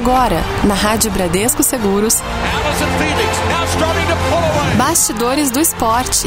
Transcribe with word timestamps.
Agora, 0.00 0.42
na 0.64 0.72
Rádio 0.72 1.10
Bradesco 1.10 1.62
Seguros. 1.62 2.22
Bastidores 4.74 5.50
do 5.50 5.60
Esporte. 5.60 6.26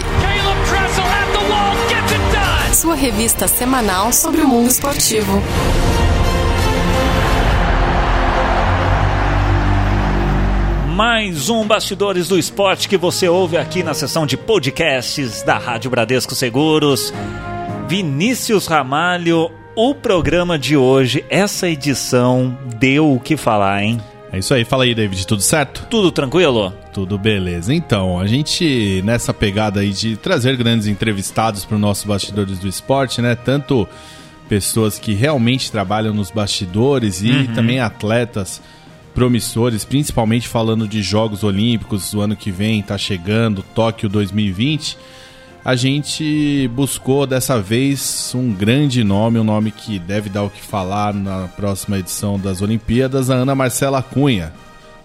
Sua 2.72 2.94
revista 2.94 3.48
semanal 3.48 4.14
sobre 4.14 4.42
o 4.42 4.48
mundo 4.48 4.70
esportivo. 4.70 5.42
Mais 10.90 11.50
um 11.50 11.66
Bastidores 11.66 12.28
do 12.28 12.38
Esporte 12.38 12.88
que 12.88 12.96
você 12.96 13.28
ouve 13.28 13.58
aqui 13.58 13.82
na 13.82 13.96
sessão 13.96 14.28
de 14.28 14.38
podcasts 14.38 15.42
da 15.42 15.58
Rádio 15.58 15.90
Bradesco 15.90 16.36
Seguros. 16.36 17.12
Vinícius 17.88 18.68
Ramalho, 18.68 19.50
o 19.76 19.96
programa 19.96 20.58
de 20.58 20.78
hoje, 20.78 21.26
essa 21.30 21.68
edição, 21.68 22.58
deu 22.78 23.14
o 23.14 23.20
que 23.20 23.36
falar, 23.36 23.84
hein? 23.84 24.00
É 24.32 24.40
isso 24.40 24.54
aí, 24.54 24.66
fala 24.66 24.84
aí, 24.84 24.96
David, 24.96 25.26
tudo 25.28 25.42
certo? 25.42 25.86
Tudo 25.90 26.12
tranquilo? 26.12 26.74
Tudo 26.92 27.18
beleza. 27.18 27.74
Então, 27.74 28.20
a 28.20 28.26
gente 28.26 29.02
nessa 29.04 29.34
pegada 29.34 29.80
aí 29.80 29.92
de 29.92 30.18
trazer 30.18 30.56
grandes 30.58 30.88
entrevistados 30.88 31.66
para 31.66 31.76
o 31.76 31.80
nosso 31.80 32.08
Bastidores 32.08 32.58
do 32.60 32.68
Esporte, 32.68 33.22
né? 33.22 33.36
Tanto 33.36 33.88
pessoas 34.50 35.00
que 35.00 35.14
realmente 35.14 35.72
trabalham 35.72 36.14
nos 36.14 36.30
bastidores 36.32 37.22
e 37.22 37.32
uhum. 37.32 37.54
também 37.54 37.80
atletas 37.80 38.62
promissores, 39.14 39.86
principalmente 39.86 40.48
falando 40.48 40.88
de 40.88 41.02
Jogos 41.02 41.44
Olímpicos, 41.44 42.14
o 42.14 42.22
ano 42.22 42.36
que 42.36 42.52
vem 42.52 42.80
está 42.80 42.98
chegando, 42.98 43.64
Tóquio 43.76 44.10
2020. 44.10 44.98
A 45.66 45.76
gente 45.76 46.70
buscou 46.74 47.26
dessa 47.26 47.62
vez 47.62 48.34
um 48.36 48.52
grande 48.52 49.02
nome, 49.02 49.40
um 49.40 49.46
nome 49.46 49.72
que 49.72 49.98
deve 49.98 50.30
dar 50.30 50.44
o 50.44 50.50
que 50.50 50.62
falar 50.62 51.14
na 51.14 51.48
próxima 51.48 51.98
edição 51.98 52.38
das 52.38 52.62
Olimpíadas, 52.62 53.30
a 53.30 53.36
Ana 53.36 53.56
Marcela 53.56 54.04
Cunha. 54.04 54.52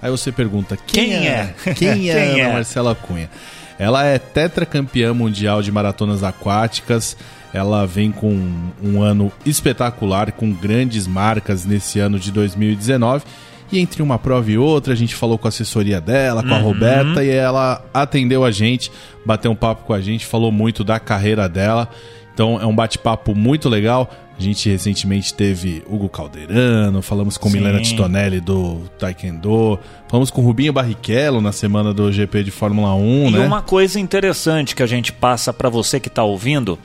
Aí 0.03 0.11
você 0.11 0.33
pergunta: 0.33 0.77
quem, 0.77 1.11
quem 1.11 1.29
é? 1.29 1.55
é? 1.65 1.75
Quem 1.75 2.11
é 2.11 2.15
quem 2.15 2.41
Ana 2.41 2.51
é? 2.51 2.53
Marcela 2.55 2.95
Cunha? 2.97 3.31
Ela 3.79 4.05
é 4.05 4.19
tetracampeã 4.19 5.15
mundial 5.15 5.63
de 5.63 5.71
maratonas 5.71 6.25
aquáticas. 6.25 7.17
Ela 7.55 7.87
vem 7.87 8.11
com 8.11 8.51
um 8.83 9.01
ano 9.01 9.31
espetacular, 9.47 10.33
com 10.33 10.53
grandes 10.53 11.07
marcas 11.07 11.65
nesse 11.65 12.01
ano 12.01 12.19
de 12.19 12.33
2019 12.33 13.25
e 13.71 13.79
entre 13.79 14.03
uma 14.03 14.19
prova 14.19 14.51
e 14.51 14.59
outra, 14.59 14.93
a 14.93 14.97
gente 14.97 15.15
falou 15.15 15.39
com 15.39 15.47
a 15.47 15.51
assessoria 15.51 16.01
dela, 16.01 16.43
com 16.43 16.49
uhum. 16.49 16.55
a 16.55 16.59
Roberta, 16.59 17.25
e 17.25 17.31
ela 17.31 17.85
atendeu 17.93 18.45
a 18.45 18.51
gente, 18.51 18.91
bateu 19.25 19.51
um 19.51 19.57
papo 19.57 19.85
com 19.85 19.93
a 19.93 20.01
gente, 20.01 20.25
falou 20.25 20.51
muito 20.51 20.83
da 20.83 20.99
carreira 20.99 21.49
dela. 21.49 21.89
Então 22.33 22.61
é 22.61 22.65
um 22.65 22.75
bate-papo 22.75 23.35
muito 23.35 23.69
legal. 23.69 24.11
A 24.39 24.41
gente 24.41 24.71
recentemente 24.71 25.35
teve 25.35 25.83
Hugo 25.89 26.09
Calderano, 26.09 27.03
falamos 27.03 27.37
com 27.37 27.51
Sim. 27.51 27.59
Milena 27.59 27.83
Titonelli 27.83 28.41
do 28.41 28.83
Taekwondo, 28.97 29.81
falamos 30.07 30.31
com 30.31 30.41
Rubinho 30.43 30.73
Barrichello 30.73 31.41
na 31.41 31.51
semana 31.51 31.93
do 31.93 32.13
GP 32.13 32.45
de 32.45 32.53
Fórmula 32.53 32.95
1, 32.95 33.29
e 33.29 33.31
né? 33.33 33.39
Uma 33.41 33.61
coisa 33.61 33.99
interessante 33.99 34.77
que 34.77 34.83
a 34.85 34.87
gente 34.87 35.13
passa 35.13 35.53
para 35.53 35.69
você 35.69 35.99
que 35.99 36.07
está 36.07 36.23
ouvindo, 36.23 36.79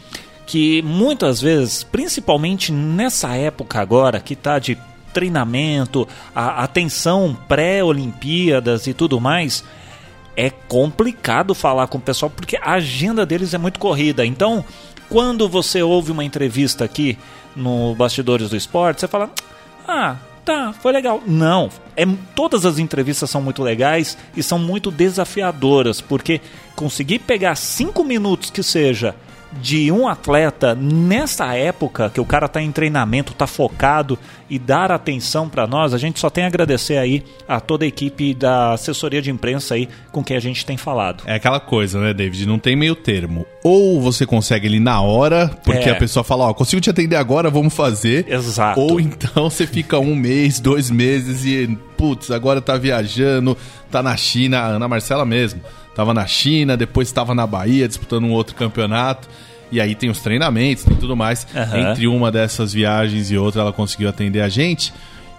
que 0.47 0.81
muitas 0.81 1.39
vezes, 1.39 1.83
principalmente 1.83 2.71
nessa 2.71 3.35
época 3.35 3.79
agora, 3.79 4.19
que 4.19 4.33
está 4.33 4.57
de 4.57 4.75
treinamento, 5.13 6.07
a 6.35 6.63
atenção 6.63 7.37
pré-Olimpíadas 7.47 8.87
e 8.87 8.93
tudo 8.93 9.21
mais, 9.21 9.63
é 10.35 10.49
complicado 10.49 11.53
falar 11.53 11.87
com 11.87 11.97
o 11.97 12.01
pessoal 12.01 12.29
porque 12.29 12.57
a 12.57 12.73
agenda 12.73 13.25
deles 13.25 13.53
é 13.53 13.57
muito 13.57 13.79
corrida. 13.79 14.25
Então, 14.25 14.65
quando 15.09 15.47
você 15.47 15.81
ouve 15.81 16.11
uma 16.11 16.23
entrevista 16.23 16.83
aqui 16.83 17.17
no 17.55 17.93
Bastidores 17.95 18.49
do 18.49 18.57
Esporte, 18.57 19.01
você 19.01 19.07
fala: 19.07 19.29
Ah, 19.87 20.15
tá, 20.43 20.73
foi 20.73 20.91
legal. 20.91 21.21
Não, 21.25 21.69
é, 21.95 22.05
todas 22.35 22.65
as 22.65 22.79
entrevistas 22.79 23.29
são 23.29 23.41
muito 23.41 23.61
legais 23.61 24.17
e 24.35 24.41
são 24.41 24.57
muito 24.57 24.89
desafiadoras, 24.89 26.01
porque 26.01 26.41
conseguir 26.75 27.19
pegar 27.19 27.55
cinco 27.55 28.03
minutos 28.03 28.49
que 28.49 28.63
seja 28.63 29.15
de 29.61 29.91
um 29.91 30.07
atleta 30.07 30.75
nessa 30.75 31.53
época 31.55 32.09
que 32.09 32.19
o 32.19 32.25
cara 32.25 32.45
está 32.45 32.61
em 32.61 32.71
treinamento, 32.71 33.31
está 33.31 33.47
focado 33.47 34.17
e 34.49 34.59
dar 34.59 34.91
atenção 34.91 35.49
para 35.49 35.65
nós, 35.65 35.93
a 35.93 35.97
gente 35.97 36.19
só 36.19 36.29
tem 36.29 36.43
a 36.43 36.47
agradecer 36.47 36.97
aí 36.97 37.23
a 37.47 37.59
toda 37.59 37.85
a 37.85 37.87
equipe 37.87 38.33
da 38.33 38.73
assessoria 38.73 39.21
de 39.21 39.31
imprensa 39.31 39.73
aí 39.73 39.89
com 40.11 40.23
quem 40.23 40.37
a 40.37 40.39
gente 40.39 40.65
tem 40.65 40.77
falado. 40.77 41.23
É 41.25 41.35
aquela 41.35 41.59
coisa, 41.59 41.99
né, 41.99 42.13
David? 42.13 42.45
Não 42.45 42.59
tem 42.59 42.75
meio 42.75 42.95
termo. 42.95 43.45
Ou 43.63 43.99
você 44.01 44.25
consegue 44.25 44.67
ele 44.67 44.79
na 44.79 45.01
hora, 45.01 45.49
porque 45.63 45.89
é. 45.89 45.91
a 45.91 45.95
pessoa 45.95 46.23
fala, 46.23 46.45
ó, 46.45 46.49
oh, 46.49 46.53
consigo 46.53 46.81
te 46.81 46.89
atender 46.89 47.15
agora, 47.15 47.49
vamos 47.49 47.73
fazer. 47.73 48.25
Exato. 48.29 48.79
Ou 48.79 48.99
então 48.99 49.49
você 49.49 49.65
fica 49.65 49.97
um 49.97 50.15
mês, 50.15 50.59
dois 50.59 50.91
meses 50.91 51.45
e, 51.45 51.77
putz, 52.03 52.31
agora 52.31 52.59
tá 52.59 52.75
viajando, 52.75 53.57
tá 53.89 54.03
na 54.03 54.17
China, 54.17 54.59
a 54.59 54.65
Ana 54.65 54.89
Marcela 54.89 55.25
mesmo 55.25 55.61
Tava 55.95 56.13
na 56.13 56.25
China, 56.25 56.75
depois 56.75 57.07
estava 57.07 57.35
na 57.35 57.45
Bahia 57.45 57.87
disputando 57.87 58.25
um 58.25 58.31
outro 58.31 58.55
campeonato. 58.55 59.29
E 59.71 59.79
aí 59.79 59.95
tem 59.95 60.09
os 60.09 60.19
treinamentos, 60.19 60.83
tem 60.83 60.95
tudo 60.95 61.15
mais. 61.15 61.47
Uhum. 61.53 61.91
Entre 61.91 62.07
uma 62.07 62.31
dessas 62.31 62.73
viagens 62.73 63.31
e 63.31 63.37
outra, 63.37 63.61
ela 63.61 63.71
conseguiu 63.71 64.09
atender 64.09 64.41
a 64.41 64.49
gente. 64.49 64.91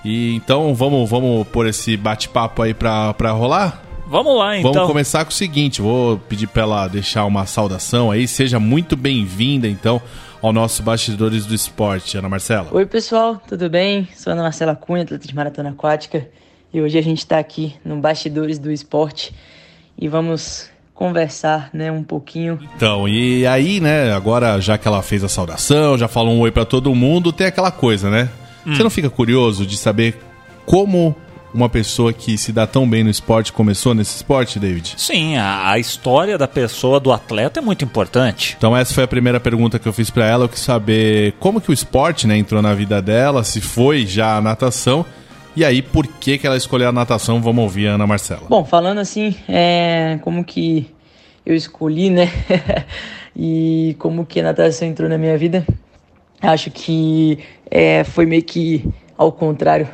E 0.05 0.35
então 0.35 0.75
vamos, 0.75 1.11
vamos 1.11 1.47
pôr 1.49 1.67
esse 1.67 1.97
bate-papo 1.97 2.63
aí 2.63 2.73
pra, 2.73 3.13
pra 3.15 3.33
rolar? 3.33 3.83
Vamos 4.07 4.39
lá, 4.39 4.57
então. 4.57 4.73
Vamos 4.73 4.89
começar 4.89 5.25
com 5.25 5.31
o 5.31 5.35
seguinte: 5.35 5.83
vou 5.83 6.19
pedir 6.19 6.47
pra 6.47 6.63
ela 6.63 6.89
deixar 6.89 7.25
uma 7.25 7.47
saudação 7.47 8.11
aí. 8.11 8.29
Seja 8.29 8.61
muito 8.61 8.97
bem-vinda, 8.97 9.67
então, 9.67 10.01
ao 10.41 10.53
nosso 10.53 10.83
Bastidores 10.83 11.47
do 11.47 11.55
Esporte, 11.55 12.17
Ana 12.17 12.29
Marcela. 12.29 12.69
Oi, 12.71 12.87
pessoal, 12.87 13.43
tudo 13.49 13.69
bem? 13.69 14.09
Sou 14.15 14.33
Ana 14.33 14.43
Marcela 14.43 14.77
Cunha, 14.77 15.03
atleta 15.03 15.27
de 15.27 15.35
maratona 15.35 15.71
aquática. 15.71 16.29
E 16.75 16.81
hoje 16.81 16.99
a 16.99 17.03
gente 17.03 17.19
está 17.19 17.39
aqui 17.39 17.77
no 17.85 17.99
Bastidores 17.99 18.59
do 18.59 18.73
Esporte 18.73 19.33
e 19.97 20.09
vamos 20.09 20.69
conversar, 20.93 21.71
né, 21.73 21.93
um 21.93 22.03
pouquinho. 22.03 22.59
Então, 22.75 23.09
e 23.09 23.47
aí, 23.47 23.79
né, 23.79 24.13
agora 24.13 24.61
já 24.61 24.77
que 24.77 24.89
ela 24.89 25.01
fez 25.01 25.23
a 25.23 25.29
saudação, 25.29 25.97
já 25.97 26.09
falou 26.09 26.35
um 26.35 26.41
oi 26.41 26.51
para 26.51 26.65
todo 26.65 26.93
mundo, 26.93 27.33
tem 27.33 27.47
aquela 27.47 27.71
coisa, 27.71 28.11
né? 28.11 28.29
Hum. 28.67 28.75
Você 28.75 28.83
não 28.83 28.91
fica 28.91 29.09
curioso 29.09 29.65
de 29.65 29.77
saber 29.77 30.17
como 30.67 31.15
uma 31.55 31.69
pessoa 31.69 32.13
que 32.13 32.37
se 32.37 32.51
dá 32.51 32.67
tão 32.67 32.91
bem 32.91 33.05
no 33.05 33.11
esporte 33.11 33.53
começou 33.53 33.95
nesse 33.95 34.17
esporte, 34.17 34.59
David? 34.59 34.95
Sim, 34.97 35.37
a, 35.37 35.71
a, 35.71 35.79
história 35.79 36.37
da 36.37 36.49
pessoa, 36.49 36.99
do 36.99 37.13
atleta 37.13 37.61
é 37.61 37.63
muito 37.63 37.85
importante. 37.85 38.57
Então 38.59 38.77
essa 38.77 38.93
foi 38.93 39.05
a 39.05 39.09
primeira 39.09 39.39
pergunta 39.39 39.79
que 39.79 39.87
eu 39.87 39.93
fiz 39.93 40.11
para 40.11 40.27
ela, 40.27 40.47
eu 40.47 40.49
quis 40.49 40.59
saber 40.59 41.35
como 41.39 41.61
que 41.61 41.71
o 41.71 41.73
esporte, 41.73 42.27
né, 42.27 42.37
entrou 42.37 42.61
na 42.61 42.75
vida 42.75 43.01
dela, 43.01 43.45
se 43.45 43.61
foi 43.61 44.05
já 44.05 44.37
a 44.37 44.41
natação 44.41 45.07
e 45.57 45.65
aí, 45.65 45.83
por 45.83 46.07
que, 46.07 46.39
que 46.39 46.47
ela 46.47 46.57
escolheu 46.57 46.89
a 46.89 46.93
natação? 46.93 47.41
Vamos 47.41 47.63
ouvir 47.63 47.89
a 47.89 47.93
Ana 47.93 48.07
Marcela. 48.07 48.43
Bom, 48.49 48.65
falando 48.65 48.99
assim, 48.99 49.37
é, 49.49 50.19
como 50.23 50.45
que 50.45 50.91
eu 51.47 51.55
escolhi, 51.55 52.11
né? 52.11 52.29
e 53.37 53.97
como 53.99 54.25
que 54.27 54.41
a 54.41 54.43
natação 54.43 54.89
entrou 54.89 55.09
na 55.09 55.19
minha 55.19 55.37
vida, 55.37 55.65
acho 56.41 56.71
que 56.71 57.39
é, 57.71 58.05
foi 58.05 58.27
meio 58.27 58.43
que 58.43 58.85
ao 59.17 59.31
contrário, 59.31 59.89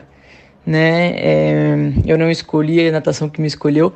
né? 0.65 1.13
É, 1.17 1.75
eu 2.07 2.17
não 2.17 2.31
escolhi 2.31 2.89
a 2.89 2.93
natação 2.93 3.29
que 3.29 3.41
me 3.41 3.47
escolheu, 3.47 3.93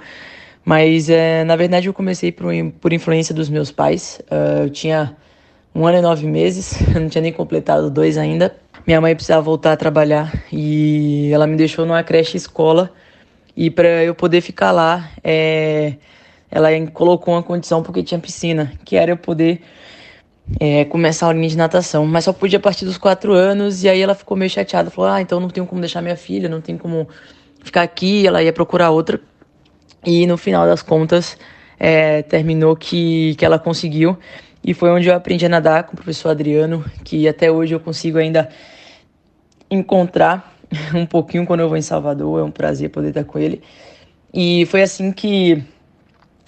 mas 0.64 1.08
é, 1.08 1.44
na 1.44 1.56
verdade 1.56 1.88
eu 1.88 1.94
comecei 1.94 2.32
por, 2.32 2.52
por 2.80 2.92
influência 2.92 3.34
dos 3.34 3.48
meus 3.48 3.70
pais. 3.70 4.20
Uh, 4.30 4.64
eu 4.64 4.70
tinha 4.70 5.16
um 5.74 5.86
ano 5.86 5.98
e 5.98 6.00
nove 6.00 6.26
meses, 6.26 6.78
não 6.94 7.08
tinha 7.08 7.22
nem 7.22 7.32
completado 7.32 7.90
dois 7.90 8.16
ainda. 8.16 8.54
Minha 8.86 9.00
mãe 9.00 9.14
precisava 9.14 9.40
voltar 9.40 9.72
a 9.72 9.76
trabalhar 9.76 10.32
e 10.52 11.30
ela 11.32 11.46
me 11.46 11.56
deixou 11.56 11.86
numa 11.86 12.02
creche 12.02 12.36
escola. 12.36 12.92
E 13.56 13.70
para 13.70 14.04
eu 14.04 14.14
poder 14.14 14.40
ficar 14.40 14.72
lá, 14.72 15.10
é, 15.22 15.94
ela 16.50 16.68
colocou 16.92 17.34
uma 17.34 17.42
condição 17.42 17.82
porque 17.82 18.02
tinha 18.02 18.20
piscina, 18.20 18.72
que 18.84 18.96
era 18.96 19.12
eu 19.12 19.16
poder 19.16 19.62
é, 20.60 20.84
começar 20.84 21.26
a 21.26 21.28
aulinha 21.30 21.48
de 21.48 21.56
natação, 21.56 22.04
mas 22.06 22.24
só 22.24 22.32
podia 22.32 22.58
a 22.58 22.62
partir 22.62 22.84
dos 22.84 22.98
quatro 22.98 23.32
anos 23.32 23.82
e 23.82 23.88
aí 23.88 24.00
ela 24.00 24.14
ficou 24.14 24.36
meio 24.36 24.50
chateada, 24.50 24.90
falou, 24.90 25.10
ah, 25.10 25.20
então 25.20 25.40
não 25.40 25.48
tenho 25.48 25.66
como 25.66 25.80
deixar 25.80 26.02
minha 26.02 26.16
filha, 26.16 26.48
não 26.48 26.60
tem 26.60 26.76
como 26.76 27.08
ficar 27.64 27.82
aqui, 27.82 28.26
ela 28.26 28.42
ia 28.42 28.52
procurar 28.52 28.90
outra. 28.90 29.20
E 30.04 30.26
no 30.26 30.36
final 30.36 30.66
das 30.66 30.82
contas 30.82 31.38
é, 31.78 32.22
terminou 32.22 32.76
que, 32.76 33.34
que 33.36 33.44
ela 33.44 33.58
conseguiu 33.58 34.18
e 34.64 34.72
foi 34.72 34.90
onde 34.90 35.08
eu 35.08 35.14
aprendi 35.14 35.44
a 35.44 35.48
nadar 35.48 35.84
com 35.84 35.92
o 35.92 35.96
professor 35.96 36.30
Adriano, 36.30 36.84
que 37.04 37.28
até 37.28 37.50
hoje 37.50 37.74
eu 37.74 37.80
consigo 37.80 38.16
ainda 38.16 38.48
encontrar 39.70 40.56
um 40.94 41.04
pouquinho 41.04 41.44
quando 41.44 41.60
eu 41.60 41.68
vou 41.68 41.76
em 41.76 41.82
Salvador. 41.82 42.40
É 42.40 42.42
um 42.42 42.50
prazer 42.50 42.88
poder 42.88 43.08
estar 43.08 43.24
com 43.24 43.38
ele. 43.38 43.62
E 44.32 44.64
foi 44.66 44.82
assim 44.82 45.12
que 45.12 45.62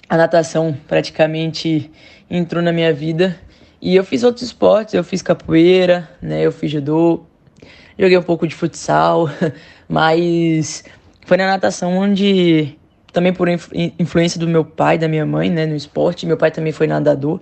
a 0.09 0.17
natação 0.17 0.75
praticamente 0.87 1.91
entrou 2.29 2.63
na 2.63 2.71
minha 2.71 2.91
vida. 2.91 3.37
E 3.79 3.95
eu 3.95 4.03
fiz 4.03 4.23
outros 4.23 4.43
esportes, 4.43 4.95
eu 4.95 5.03
fiz 5.03 5.21
capoeira, 5.21 6.09
né? 6.19 6.41
Eu 6.41 6.51
fiz 6.51 6.71
judô, 6.71 7.23
joguei 7.99 8.17
um 8.17 8.23
pouco 8.23 8.47
de 8.47 8.55
futsal, 8.55 9.29
mas 9.87 10.83
foi 11.23 11.37
na 11.37 11.45
natação 11.45 11.95
onde 11.95 12.75
também 13.13 13.31
por 13.31 13.47
influência 13.47 14.39
do 14.39 14.47
meu 14.47 14.65
pai, 14.65 14.97
da 14.97 15.07
minha 15.07 15.25
mãe, 15.25 15.49
né, 15.49 15.65
no 15.65 15.75
esporte. 15.75 16.25
Meu 16.25 16.37
pai 16.37 16.51
também 16.51 16.71
foi 16.71 16.87
nadador. 16.87 17.39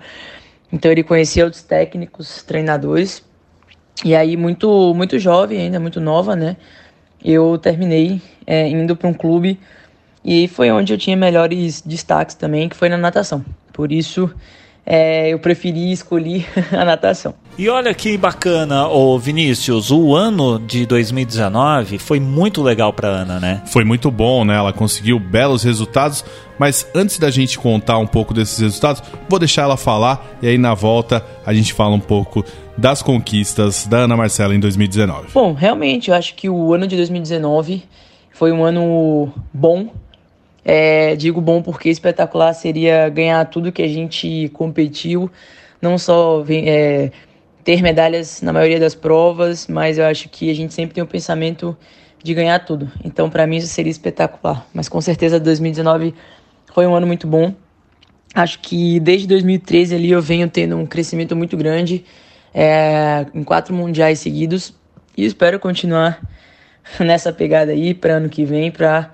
Então 0.76 0.92
ele 0.92 1.04
conhecia 1.04 1.44
outros 1.44 1.64
técnicos, 1.64 2.44
treinadores. 2.44 3.24
E 4.04 4.14
aí 4.14 4.36
muito 4.36 4.94
muito 4.94 5.18
jovem 5.18 5.60
ainda, 5.60 5.80
muito 5.80 6.00
nova, 6.00 6.36
né? 6.36 6.58
eu 7.26 7.58
terminei 7.58 8.22
é, 8.46 8.68
indo 8.70 8.96
para 8.96 9.10
um 9.10 9.14
clube 9.14 9.60
e 10.24 10.48
foi 10.48 10.70
onde 10.70 10.94
eu 10.94 10.98
tinha 10.98 11.18
melhores 11.18 11.82
destaques 11.82 12.36
também, 12.36 12.70
que 12.70 12.76
foi 12.76 12.88
na 12.88 12.98
natação. 12.98 13.44
Por 13.74 13.92
isso, 13.92 14.32
é, 14.86 15.30
eu 15.30 15.40
preferi 15.40 15.92
escolher 15.92 16.46
a 16.72 16.86
natação. 16.86 17.34
E 17.58 17.70
olha 17.70 17.94
que 17.94 18.18
bacana, 18.18 18.88
ô 18.88 19.18
Vinícius, 19.18 19.90
o 19.90 20.14
ano 20.14 20.60
de 20.60 20.86
2019 20.86 21.98
foi 21.98 22.20
muito 22.20 22.62
legal 22.62 22.92
para 22.92 23.08
Ana, 23.08 23.40
né? 23.40 23.62
Foi 23.66 23.86
muito 23.86 24.12
bom, 24.12 24.44
né? 24.44 24.56
Ela 24.56 24.74
conseguiu 24.74 25.18
belos 25.18 25.64
resultados, 25.64 26.24
mas 26.60 26.86
antes 26.94 27.18
da 27.18 27.32
gente 27.32 27.58
contar 27.58 27.98
um 27.98 28.06
pouco 28.06 28.34
desses 28.34 28.60
resultados, 28.60 29.02
vou 29.30 29.40
deixar 29.40 29.64
ela 29.64 29.78
falar 29.78 30.38
e 30.42 30.48
aí 30.48 30.58
na 30.58 30.74
volta 30.74 31.26
a 31.46 31.54
gente 31.54 31.74
fala 31.74 31.96
um 31.96 32.00
pouco 32.00 32.44
das 32.78 33.02
conquistas 33.02 33.88
da 33.88 34.00
Ana 34.00 34.18
Marcela 34.18 34.54
em 34.54 34.60
2019. 34.60 35.30
Bom, 35.34 35.54
realmente, 35.54 36.10
eu 36.10 36.16
acho 36.16 36.36
que 36.36 36.50
o 36.50 36.74
ano 36.74 36.86
de 36.86 36.98
2019 36.98 37.84
foi 38.32 38.52
um 38.52 38.66
ano 38.66 39.32
bom. 39.54 39.88
É, 40.68 41.16
digo 41.16 41.40
bom 41.40 41.62
porque 41.62 41.90
espetacular 41.90 42.52
seria 42.54 43.08
ganhar 43.10 43.46
tudo 43.46 43.72
que 43.72 43.84
a 43.84 43.88
gente 43.88 44.50
competiu, 44.50 45.30
não 45.80 45.96
só 45.96 46.44
é, 46.50 47.12
ter 47.64 47.84
medalhas 47.84 48.42
na 48.42 48.52
maioria 48.52 48.80
das 48.80 48.96
provas, 48.96 49.68
mas 49.68 50.00
eu 50.00 50.06
acho 50.06 50.28
que 50.28 50.50
a 50.50 50.56
gente 50.56 50.74
sempre 50.74 50.96
tem 50.96 51.04
o 51.04 51.08
pensamento 51.08 51.78
de 52.24 52.34
ganhar 52.34 52.58
tudo. 52.60 52.92
Então, 53.04 53.30
para 53.30 53.46
mim, 53.46 53.58
isso 53.58 53.68
seria 53.68 53.92
espetacular. 53.92 54.66
Mas 54.74 54.90
com 54.90 55.00
certeza 55.00 55.40
2019 55.40 56.16
foi 56.74 56.88
um 56.88 56.96
ano 56.96 57.06
muito 57.06 57.28
bom. 57.28 57.54
Acho 58.34 58.60
que 58.60 59.00
desde 59.00 59.28
2013 59.28 59.94
ali 59.96 60.10
eu 60.10 60.22
venho 60.22 60.50
tendo 60.50 60.76
um 60.76 60.86
crescimento 60.88 61.36
muito 61.36 61.56
grande 61.56 62.04
é, 62.54 63.26
em 63.34 63.44
quatro 63.44 63.74
mundiais 63.74 64.20
seguidos 64.20 64.74
e 65.16 65.24
espero 65.24 65.60
continuar 65.60 66.20
nessa 67.00 67.32
pegada 67.32 67.72
aí 67.72 67.94
para 67.94 68.16
ano 68.16 68.28
que 68.28 68.44
vem 68.44 68.72
para 68.72 69.14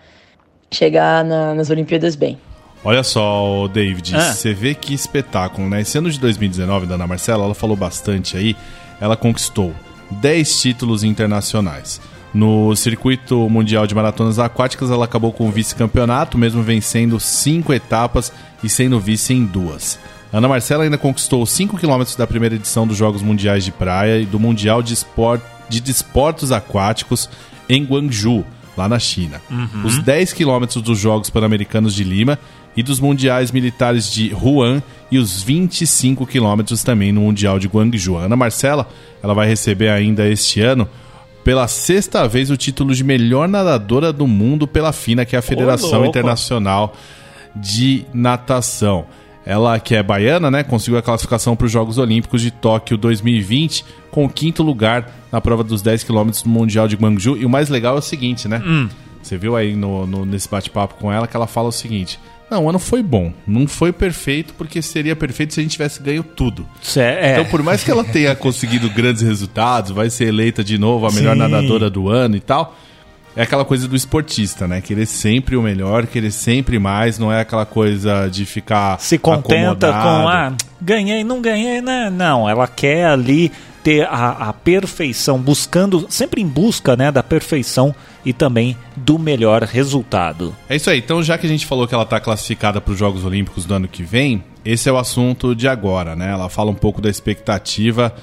chegar 0.72 1.24
na, 1.24 1.54
nas 1.54 1.70
Olimpíadas 1.70 2.16
bem. 2.16 2.38
Olha 2.84 3.04
só, 3.04 3.68
David, 3.68 4.16
ah. 4.16 4.34
você 4.34 4.54
vê 4.54 4.74
que 4.74 4.94
espetáculo, 4.94 5.70
né? 5.70 5.82
Esse 5.82 5.98
ano 5.98 6.10
de 6.10 6.20
2019 6.20 6.88
da 6.88 6.96
Ana 6.96 7.06
Marcela, 7.06 7.46
ela 7.46 7.54
falou 7.54 7.76
bastante 7.76 8.36
aí, 8.36 8.56
ela 9.00 9.16
conquistou 9.16 9.74
10 10.10 10.62
títulos 10.62 11.04
internacionais. 11.04 12.02
No 12.34 12.74
circuito 12.76 13.50
mundial 13.50 13.86
de 13.86 13.94
maratonas 13.94 14.40
aquáticas, 14.40 14.90
ela 14.90 15.06
acabou 15.06 15.34
com 15.34 15.48
o 15.48 15.52
vice-campeonato, 15.52 16.38
mesmo 16.38 16.64
vencendo 16.64 17.20
cinco 17.20 17.74
etapas 17.74 18.32
e 18.64 18.70
sendo 18.70 19.00
vice 19.00 19.34
em 19.34 19.46
duas. 19.46 20.00
Ana 20.32 20.48
Marcela 20.48 20.86
ainda 20.86 20.98
conquistou 20.98 21.46
5 21.46 21.78
km 21.78 22.04
da 22.18 22.26
primeira 22.26 22.56
edição 22.56 22.88
dos 22.88 22.96
Jogos 22.96 23.22
Mundiais 23.22 23.66
de 23.66 23.72
Praia 23.72 24.22
e 24.22 24.26
do 24.26 24.40
Mundial 24.40 24.82
de, 24.82 24.94
Esport, 24.94 25.42
de 25.68 25.82
Desportos 25.82 26.54
Aquáticos 26.54 27.30
em 27.68 27.84
Guangzhou, 27.84 28.46
lá 28.78 28.88
na 28.88 29.00
China. 29.00 29.42
Uhum. 29.50 29.86
Os 29.86 29.98
10 30.00 30.34
quilômetros 30.34 30.82
dos 30.82 30.98
Jogos 30.98 31.30
Pan-Americanos 31.30 31.94
de 31.94 32.04
Lima 32.04 32.40
e 32.76 32.82
dos 32.82 33.00
Mundiais 33.00 33.52
Militares 33.52 34.12
de 34.12 34.34
Wuhan 34.34 34.82
e 35.12 35.18
os 35.18 35.44
25 35.44 36.26
quilômetros 36.26 36.84
também 36.84 37.12
no 37.12 37.22
Mundial 37.22 37.60
de 37.60 37.68
Guangzhou. 37.68 38.18
Ana 38.18 38.36
Marcela 38.36 38.88
ela 39.22 39.34
vai 39.34 39.48
receber 39.48 39.90
ainda 39.90 40.28
este 40.28 40.62
ano 40.62 40.88
pela 41.44 41.68
sexta 41.68 42.28
vez 42.28 42.50
o 42.50 42.58
título 42.58 42.94
de 42.94 43.04
melhor 43.04 43.48
nadadora 43.48 44.14
do 44.14 44.28
mundo 44.28 44.68
pela 44.68 44.94
FINA, 44.94 45.26
que 45.26 45.36
é 45.36 45.40
a 45.40 45.42
Federação 45.42 46.06
Internacional 46.06 46.96
de 47.56 48.06
Natação. 48.14 49.06
Ela, 49.46 49.80
que 49.80 49.96
é 49.96 50.04
baiana, 50.04 50.52
né, 50.52 50.64
conseguiu 50.64 51.00
a 51.00 51.02
classificação 51.02 51.56
para 51.56 51.66
os 51.66 51.72
Jogos 51.72 51.98
Olímpicos 51.98 52.42
de 52.42 52.52
Tóquio 52.52 52.98
2020, 52.98 53.84
com 54.12 54.26
o 54.26 54.30
quinto 54.30 54.62
lugar 54.62 55.10
na 55.32 55.42
prova 55.42 55.64
dos 55.64 55.82
10 55.82 56.04
km 56.04 56.30
do 56.44 56.50
Mundial 56.50 56.88
de 56.88 56.96
Guangzhou. 56.96 57.38
E 57.38 57.46
o 57.46 57.50
mais 57.50 57.70
legal 57.70 57.96
é 57.96 58.00
o 58.00 58.04
seguinte, 58.04 58.48
né? 58.48 58.62
Hum. 58.64 58.88
Você 59.22 59.38
viu 59.38 59.56
aí 59.56 59.76
no, 59.76 60.06
no 60.06 60.26
nesse 60.26 60.50
bate-papo 60.50 60.96
com 60.96 61.12
ela 61.12 61.28
que 61.28 61.36
ela 61.36 61.48
fala 61.48 61.70
o 61.70 61.72
seguinte: 61.72 62.20
não, 62.50 62.66
o 62.66 62.70
ano 62.70 62.80
foi 62.80 63.02
bom. 63.02 63.32
Não 63.48 63.68
foi 63.68 63.92
perfeito, 63.92 64.54
porque 64.56 64.82
seria 64.82 65.16
perfeito 65.16 65.54
se 65.54 65.60
a 65.60 65.64
gente 65.64 65.74
tivesse 65.74 66.02
ganho 66.02 66.24
tudo. 66.24 66.68
É. 66.98 67.34
Então, 67.34 67.46
por 67.46 67.64
mais 67.64 67.84
que 67.84 67.92
ela 67.92 68.04
tenha 68.04 68.36
conseguido 68.36 68.90
grandes 68.90 69.22
resultados, 69.22 69.92
vai 69.92 70.10
ser 70.10 70.26
eleita 70.26 70.64
de 70.64 70.78
novo 70.78 71.06
a 71.08 71.12
melhor 71.12 71.34
Sim. 71.34 71.40
nadadora 71.40 71.90
do 71.90 72.10
ano 72.10 72.36
e 72.36 72.42
tal 72.42 72.76
é 73.36 73.44
aquela 73.44 73.64
coisa 73.64 73.88
do 73.88 73.96
esportista, 73.96 74.68
né? 74.68 74.82
Querer 74.82 75.06
sempre 75.06 75.56
o 75.56 75.62
melhor, 75.62 76.06
querer 76.06 76.32
sempre 76.32 76.78
mais, 76.80 77.18
não 77.18 77.32
é 77.32 77.42
aquela 77.42 77.66
coisa 77.66 78.28
de 78.28 78.46
ficar. 78.46 79.00
Se 79.00 79.18
contenta 79.18 79.90
acomodado. 79.90 80.24
com, 80.24 80.28
ah, 80.28 80.54
ganhei, 80.82 81.24
não 81.24 81.42
ganhei, 81.42 81.82
né? 81.82 82.10
Não, 82.10 82.50
ela 82.50 82.68
quer 82.68 83.06
ali 83.06 83.52
ter 83.84 84.08
a, 84.08 84.50
a, 84.50 84.54
perfeição, 84.54 85.40
buscando, 85.40 86.06
sempre 86.10 86.42
em 86.42 86.48
busca 86.48 86.96
né, 86.96 87.12
da 87.12 87.24
perfeição 87.24 87.96
e 88.24 88.32
também 88.32 88.78
do 88.96 89.18
melhor 89.18 89.64
resultado. 89.64 90.56
É 90.70 90.76
isso 90.76 90.90
aí, 90.90 91.00
então 91.00 91.24
já 91.24 91.38
que 91.38 91.48
a 91.48 91.50
gente 91.50 91.66
falou 91.66 91.88
que 91.88 91.94
ela 91.94 92.04
está 92.04 92.20
classificada 92.20 92.80
para 92.80 92.94
os 92.94 93.00
Jogos 93.00 93.26
Olímpicos 93.26 93.66
do 93.66 93.74
ano 93.74 93.88
que 93.88 94.04
vem, 94.04 94.44
esse 94.64 94.88
é 94.88 94.92
o 94.92 94.98
assunto 94.98 95.56
de 95.56 95.68
agora, 95.68 96.16
né? 96.16 96.32
Ela 96.32 96.50
fala 96.50 96.70
um 96.70 96.76
pouco 96.76 97.02
da 97.02 97.10
expectativa 97.10 98.14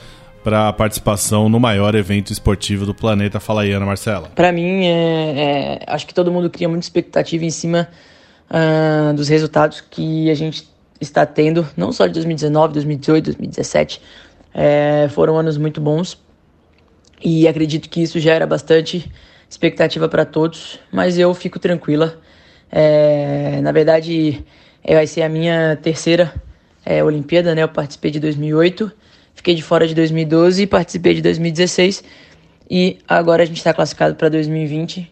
para 0.49 0.69
a 0.69 0.73
participação 0.73 1.47
no 1.47 1.61
maior 1.61 1.95
evento 1.95 2.33
esportivo 2.33 2.87
do 2.87 2.95
planeta. 2.95 3.39
Fala 3.39 3.65
aí, 3.65 3.73
Ana 3.73 3.85
Marcela. 3.85 4.31
Para 4.35 4.51
mim, 4.51 4.87
é, 4.87 5.83
é, 5.83 5.85
acho 5.87 6.07
que 6.07 6.15
todo 6.15 6.33
mundo 6.33 6.49
cria 6.49 6.67
muita 6.67 6.87
expectativa 6.87 7.45
em 7.45 7.51
cima 7.51 7.87
uh, 8.49 9.13
dos 9.13 9.29
resultados 9.29 9.83
que 9.83 10.31
a 10.31 10.35
gente 10.35 10.67
está 10.99 11.27
tendo, 11.27 11.69
não 11.77 11.93
só 11.93 12.07
de 12.07 12.15
2019, 12.15 12.73
2018, 12.73 13.25
2017. 13.27 14.01
É, 14.55 15.09
foram 15.11 15.37
anos 15.37 15.59
muito 15.59 15.83
bons 15.83 16.19
e 17.23 17.47
acredito 17.47 17.87
que 17.87 18.03
isso 18.03 18.19
gera 18.19 18.47
bastante 18.47 19.13
expectativa 19.51 20.09
para 20.09 20.25
todos, 20.25 20.81
mas 20.91 21.19
eu 21.19 21.35
fico 21.35 21.59
tranquila. 21.59 22.19
É, 22.73 23.61
na 23.61 23.71
verdade, 23.71 24.43
é, 24.83 24.95
vai 24.95 25.07
ser 25.07 25.21
a 25.21 25.29
minha 25.29 25.77
terceira 25.77 26.33
é, 26.87 27.05
Olimpíada, 27.05 27.55
né? 27.55 27.65
Eu 27.65 27.69
participei 27.69 28.11
de 28.11 28.19
2008 28.19 28.91
Fiquei 29.39 29.55
de 29.55 29.63
fora 29.63 29.87
de 29.87 29.95
2012 29.95 30.63
e 30.63 30.67
participei 30.67 31.15
de 31.15 31.23
2016. 31.23 32.03
E 32.69 32.99
agora 33.07 33.45
a 33.45 33.47
gente 33.47 33.59
está 33.59 33.73
classificado 33.73 34.17
para 34.17 34.29
2020. 34.29 35.09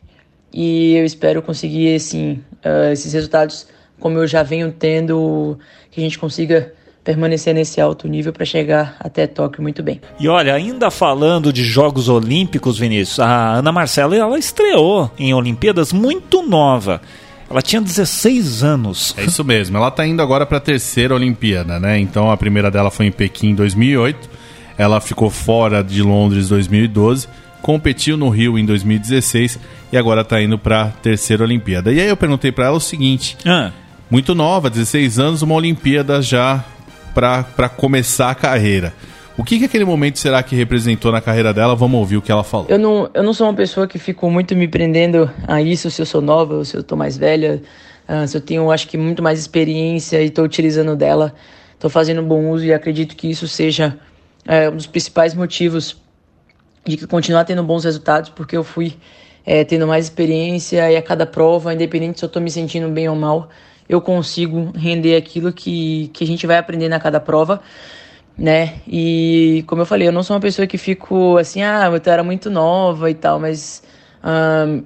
E 0.52 0.96
eu 0.96 1.05
espero 1.05 1.40
conseguir 1.40 1.94
assim, 1.94 2.43
uh, 2.64 2.90
esses 2.93 3.12
resultados 3.12 3.69
como 4.00 4.19
eu 4.19 4.26
já 4.26 4.43
venho 4.43 4.73
tendo, 4.73 5.56
que 5.93 6.00
a 6.00 6.02
gente 6.02 6.19
consiga 6.19 6.73
permanecer 7.05 7.55
nesse 7.55 7.81
alto 7.81 8.08
nível 8.08 8.32
para 8.32 8.44
chegar 8.44 8.96
até 8.99 9.28
Tóquio 9.28 9.62
muito 9.62 9.81
bem. 9.81 10.00
E 10.19 10.28
olha, 10.28 10.52
ainda 10.52 10.90
falando 10.90 11.52
de 11.52 11.62
Jogos 11.62 12.08
Olímpicos, 12.08 12.81
Vinícius, 12.81 13.20
a 13.20 13.55
Ana 13.55 13.70
Marcela 13.70 14.17
ela 14.17 14.37
estreou 14.37 15.08
em 15.17 15.32
Olimpíadas 15.32 15.93
muito 15.93 16.42
nova. 16.42 17.00
Ela 17.49 17.62
tinha 17.62 17.81
16 17.81 18.62
anos. 18.65 19.15
É 19.17 19.25
isso 19.25 19.45
mesmo. 19.45 19.76
Ela 19.76 19.88
está 19.88 20.07
indo 20.07 20.21
agora 20.21 20.45
para 20.45 20.59
a 20.59 20.61
terceira 20.61 21.15
Olimpíada, 21.15 21.79
né? 21.79 21.99
Então 21.99 22.31
a 22.31 22.37
primeira 22.37 22.71
dela 22.71 22.91
foi 22.91 23.07
em 23.07 23.12
Pequim 23.12 23.50
em 23.50 23.55
2008. 23.55 24.29
Ela 24.76 25.00
ficou 25.00 25.31
fora 25.31 25.83
de 25.83 26.03
Londres 26.03 26.47
em 26.47 26.49
2012, 26.50 27.29
competiu 27.62 28.17
no 28.17 28.29
Rio 28.29 28.59
em 28.59 28.67
2016 28.67 29.59
e 29.93 29.97
agora 29.97 30.21
está 30.21 30.41
indo 30.43 30.59
para 30.59 30.83
a 30.83 30.88
terceira 30.88 31.45
Olimpíada. 31.45 31.93
E 31.93 32.00
aí 32.00 32.09
eu 32.09 32.17
perguntei 32.17 32.53
para 32.53 32.67
ela 32.67 32.76
o 32.76 32.81
seguinte: 32.81 33.38
ah. 33.47 33.71
muito 34.11 34.35
nova, 34.35 34.69
16 34.69 35.19
anos, 35.19 35.43
uma 35.43 35.55
Olimpíada 35.55 36.21
já 36.21 36.65
para 37.15 37.69
começar 37.69 38.31
a 38.31 38.35
carreira. 38.35 38.93
O 39.38 39.45
que, 39.45 39.59
que 39.59 39.66
aquele 39.66 39.85
momento 39.85 40.19
será 40.19 40.43
que 40.43 40.57
representou 40.57 41.12
na 41.12 41.21
carreira 41.21 41.52
dela? 41.52 41.76
Vamos 41.76 42.00
ouvir 42.00 42.16
o 42.16 42.23
que 42.23 42.33
ela 42.33 42.43
falou. 42.43 42.66
Eu 42.71 42.78
não, 42.78 43.11
eu 43.12 43.23
não 43.23 43.35
sou 43.35 43.47
uma 43.47 43.52
pessoa 43.52 43.87
que 43.87 43.99
fico 43.99 44.31
muito 44.31 44.57
me 44.57 44.66
prendendo 44.66 45.31
a 45.47 45.61
isso, 45.61 45.90
se 45.90 46.00
eu 46.00 46.07
sou 46.07 46.23
nova, 46.23 46.64
se 46.64 46.75
eu 46.75 46.81
estou 46.81 46.97
mais 46.97 47.19
velha, 47.19 47.62
uh, 48.09 48.26
se 48.26 48.35
eu 48.35 48.40
tenho, 48.40 48.71
acho 48.71 48.88
que, 48.88 48.97
muito 48.97 49.23
mais 49.23 49.38
experiência 49.38 50.23
e 50.23 50.28
estou 50.28 50.43
utilizando 50.43 50.97
dela, 50.97 51.35
estou 51.75 51.90
fazendo 51.90 52.23
bom 52.23 52.50
uso 52.50 52.64
e 52.64 52.73
acredito 52.73 53.14
que 53.14 53.31
isso 53.31 53.47
seja 53.47 53.99
uh, 54.47 54.73
um 54.73 54.76
dos 54.76 54.87
principais 54.87 55.35
motivos 55.35 56.00
de 56.87 57.07
continuar 57.07 57.45
tendo 57.45 57.62
bons 57.62 57.85
resultados, 57.85 58.31
porque 58.31 58.57
eu 58.57 58.64
fui 58.64 58.97
é, 59.45 59.64
tendo 59.64 59.87
mais 59.87 60.07
experiência 60.07 60.90
e 60.90 60.97
a 60.97 61.02
cada 61.02 61.26
prova, 61.26 61.75
independente 61.75 62.19
se 62.19 62.25
eu 62.25 62.28
estou 62.28 62.40
me 62.40 62.50
sentindo 62.50 62.88
bem 62.88 63.07
ou 63.07 63.14
mal, 63.14 63.50
eu 63.87 64.00
consigo 64.00 64.73
render 64.75 65.14
aquilo 65.14 65.52
que, 65.52 66.11
que 66.14 66.25
a 66.25 66.26
gente 66.26 66.47
vai 66.47 66.57
aprendendo 66.57 66.95
a 66.95 67.00
cada 67.00 67.21
prova 67.21 67.61
né? 68.38 68.81
E 68.87 69.64
como 69.66 69.83
eu 69.83 69.87
falei, 69.87 70.09
eu 70.09 70.12
não 70.12 70.23
sou 70.23 70.35
uma 70.35 70.40
pessoa 70.40 70.66
que 70.66 70.76
fico 70.76 71.38
assim, 71.38 71.62
ah, 71.62 71.90
eu 71.90 72.12
era 72.12 72.23
muito 72.23 72.50
nova 72.50 73.11
e 73.11 73.14
tal, 73.14 73.40
mas 73.40 73.83
um, 74.23 74.85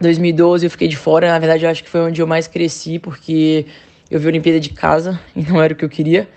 2012 0.00 0.66
eu 0.66 0.70
fiquei 0.70 0.88
de 0.88 0.96
fora, 0.96 1.28
na 1.28 1.38
verdade 1.38 1.64
eu 1.64 1.70
acho 1.70 1.82
que 1.82 1.88
foi 1.88 2.00
onde 2.00 2.20
eu 2.20 2.26
mais 2.26 2.46
cresci, 2.46 2.98
porque 2.98 3.66
eu 4.10 4.20
vi 4.20 4.26
a 4.26 4.28
Olimpíada 4.28 4.60
de 4.60 4.70
casa 4.70 5.18
e 5.34 5.42
não 5.42 5.62
era 5.62 5.72
o 5.72 5.76
que 5.76 5.84
eu 5.84 5.88
queria. 5.88 6.28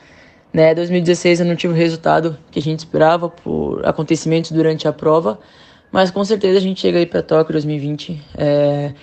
Né? 0.54 0.74
2016 0.74 1.42
eu 1.42 1.46
não 1.46 1.56
tive 1.56 1.74
o 1.74 1.76
resultado 1.76 2.38
que 2.50 2.60
a 2.60 2.62
gente 2.62 2.80
esperava 2.80 3.30
por 3.30 3.86
acontecimentos 3.86 4.52
durante 4.52 4.88
a 4.88 4.94
prova, 4.94 5.40
mas 5.92 6.10
com 6.10 6.24
certeza 6.24 6.58
a 6.58 6.62
gente 6.62 6.80
chega 6.80 7.00
aí 7.00 7.06
para 7.06 7.22
Tóquio 7.22 7.52
2020 7.52 8.22
é, 8.38 8.94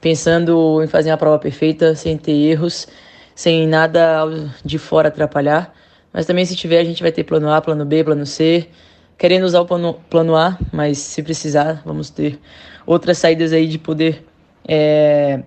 pensando 0.00 0.82
em 0.82 0.86
fazer 0.86 1.10
uma 1.10 1.16
prova 1.16 1.38
perfeita, 1.38 1.94
sem 1.94 2.16
ter 2.16 2.32
erros, 2.32 2.86
sem 3.34 3.66
nada 3.66 4.26
de 4.64 4.78
fora 4.78 5.08
atrapalhar. 5.08 5.74
Mas 6.12 6.26
também 6.26 6.44
se 6.44 6.56
tiver, 6.56 6.78
a 6.80 6.84
gente 6.84 7.02
vai 7.02 7.12
ter 7.12 7.24
plano 7.24 7.52
A, 7.52 7.60
plano 7.60 7.84
B, 7.84 8.02
plano 8.02 8.26
C, 8.26 8.68
querendo 9.16 9.44
usar 9.44 9.60
o 9.60 9.66
plano, 9.66 9.94
plano 10.08 10.36
A, 10.36 10.58
mas 10.72 10.98
se 10.98 11.22
precisar, 11.22 11.82
vamos 11.84 12.10
ter 12.10 12.38
outras 12.86 13.18
saídas 13.18 13.52
aí 13.52 13.66
de 13.68 13.78
poder 13.78 14.24
é, 14.66 15.40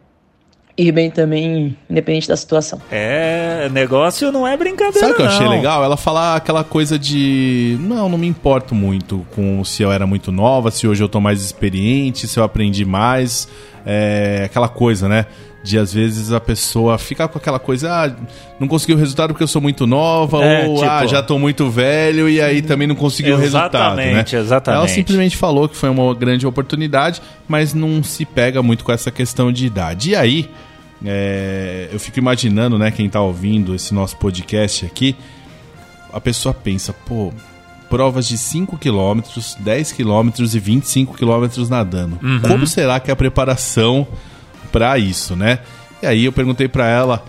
ir 0.77 0.91
bem 0.91 1.09
também, 1.11 1.77
independente 1.89 2.27
da 2.27 2.35
situação. 2.35 2.81
É, 2.91 3.69
negócio 3.71 4.31
não 4.31 4.47
é 4.47 4.55
brincadeira. 4.57 4.99
Sabe 4.99 5.13
o 5.13 5.15
que 5.15 5.21
eu 5.21 5.27
achei 5.27 5.47
legal? 5.47 5.83
Ela 5.83 5.97
falar 5.97 6.35
aquela 6.35 6.63
coisa 6.63 6.97
de. 6.97 7.77
Não, 7.81 8.09
não 8.09 8.17
me 8.17 8.27
importo 8.27 8.73
muito 8.73 9.25
com 9.35 9.63
se 9.63 9.83
eu 9.83 9.91
era 9.91 10.07
muito 10.07 10.31
nova, 10.31 10.71
se 10.71 10.87
hoje 10.87 11.03
eu 11.03 11.09
tô 11.09 11.19
mais 11.19 11.41
experiente, 11.41 12.27
se 12.27 12.39
eu 12.39 12.43
aprendi 12.43 12.85
mais. 12.85 13.47
É, 13.85 14.43
aquela 14.45 14.69
coisa, 14.69 15.09
né? 15.09 15.25
De 15.63 15.77
às 15.79 15.93
vezes 15.93 16.33
a 16.33 16.41
pessoa 16.41 16.97
ficar 16.97 17.29
com 17.29 17.37
aquela 17.37 17.57
coisa, 17.57 17.89
ah, 17.89 18.11
não 18.59 18.67
consegui 18.67 18.93
o 18.93 18.97
resultado 18.97 19.29
porque 19.29 19.43
eu 19.43 19.47
sou 19.47 19.61
muito 19.61 19.87
nova, 19.87 20.43
É, 20.43 20.67
ou 20.67 20.75
tipo- 20.75 20.89
ah, 20.89 21.07
já 21.07 21.23
tô 21.23 21.39
muito 21.39 21.69
velho 21.69 22.27
e 22.27 22.41
aí 22.41 22.61
também 22.61 22.85
não 22.85 22.95
conseguiu 22.95 23.35
o 23.35 23.37
resultado. 23.37 23.95
Né? 23.95 24.03
Exatamente, 24.03 24.35
exatamente. 24.35 24.77
Ela 24.79 24.87
simplesmente 24.89 25.37
falou 25.37 25.69
que 25.69 25.77
foi 25.77 25.87
uma 25.89 26.13
grande 26.13 26.45
oportunidade, 26.45 27.21
mas 27.47 27.73
não 27.73 28.03
se 28.03 28.25
pega 28.25 28.61
muito 28.61 28.83
com 28.83 28.91
essa 28.91 29.09
questão 29.09 29.53
de 29.53 29.65
idade. 29.65 30.09
E 30.09 30.15
aí, 30.17 30.49
é, 31.05 31.87
eu 31.91 31.99
fico 31.99 32.19
imaginando, 32.19 32.77
né, 32.77 32.91
quem 32.91 33.09
tá 33.09 33.21
ouvindo 33.21 33.73
esse 33.73 33.93
nosso 33.93 34.17
podcast 34.17 34.85
aqui, 34.85 35.15
a 36.11 36.19
pessoa 36.19 36.53
pensa, 36.53 36.93
pô, 36.93 37.31
provas 37.89 38.27
de 38.27 38.37
5 38.37 38.77
km, 38.77 39.21
10 39.59 39.91
km 39.93 40.29
e 40.53 40.59
25 40.59 41.13
km 41.15 41.47
nadando. 41.69 42.19
Como 42.47 42.67
será 42.67 42.99
que 42.99 43.09
é 43.09 43.13
a 43.13 43.15
preparação 43.15 44.07
para 44.73 44.97
isso, 44.97 45.35
né? 45.35 45.59
E 46.01 46.07
aí 46.07 46.25
eu 46.25 46.33
perguntei 46.33 46.67
para 46.67 46.87
ela 46.87 47.23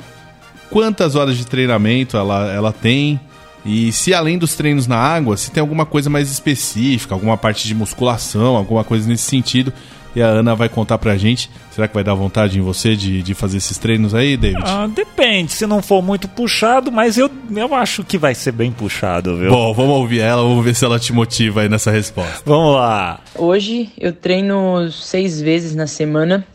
quantas 0.71 1.15
horas 1.15 1.37
de 1.37 1.47
treinamento 1.47 2.17
ela, 2.17 2.51
ela 2.51 2.73
tem 2.73 3.21
e 3.65 3.93
se 3.93 4.13
além 4.13 4.37
dos 4.37 4.55
treinos 4.55 4.87
na 4.87 4.97
água, 4.97 5.37
se 5.37 5.51
tem 5.51 5.61
alguma 5.61 5.87
coisa 5.87 6.11
mais 6.11 6.31
específica, 6.31 7.15
alguma 7.15 7.37
parte 7.37 7.69
de 7.69 7.75
musculação, 7.75 8.57
alguma 8.57 8.83
coisa 8.83 9.09
nesse 9.09 9.25
sentido. 9.25 9.73
E 10.17 10.23
a 10.23 10.27
Ana 10.27 10.55
vai 10.55 10.69
contar 10.69 10.97
pra 10.99 11.17
gente. 11.17 11.51
Será 11.73 11.89
que 11.89 11.95
vai 11.95 12.05
dar 12.05 12.15
vontade 12.15 12.57
em 12.57 12.63
você 12.63 12.95
de, 12.95 13.21
de 13.21 13.35
fazer 13.35 13.57
esses 13.57 13.77
treinos 13.79 14.15
aí, 14.15 14.37
David? 14.37 14.63
Ah, 14.65 14.87
depende, 14.87 15.51
se 15.51 15.67
não 15.67 15.83
for 15.83 16.01
muito 16.03 16.29
puxado, 16.29 16.93
mas 16.93 17.19
eu, 17.19 17.29
eu 17.51 17.75
acho 17.75 18.05
que 18.05 18.17
vai 18.17 18.33
ser 18.33 18.53
bem 18.53 18.71
puxado, 18.71 19.37
viu? 19.37 19.51
Bom, 19.51 19.75
vamos 19.75 19.97
ouvir 19.97 20.21
ela, 20.21 20.41
vamos 20.41 20.65
ver 20.65 20.75
se 20.77 20.85
ela 20.85 21.01
te 21.01 21.13
motiva 21.13 21.63
aí 21.63 21.69
nessa 21.69 21.91
resposta. 21.91 22.43
Vamos 22.47 22.77
lá. 22.77 23.19
Hoje 23.35 23.91
eu 23.99 24.13
treino 24.13 24.89
seis 24.93 25.41
vezes 25.41 25.75
na 25.75 25.89
semana. 25.89 26.47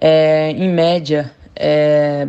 É, 0.00 0.50
em 0.50 0.68
média, 0.68 1.32
é, 1.54 2.26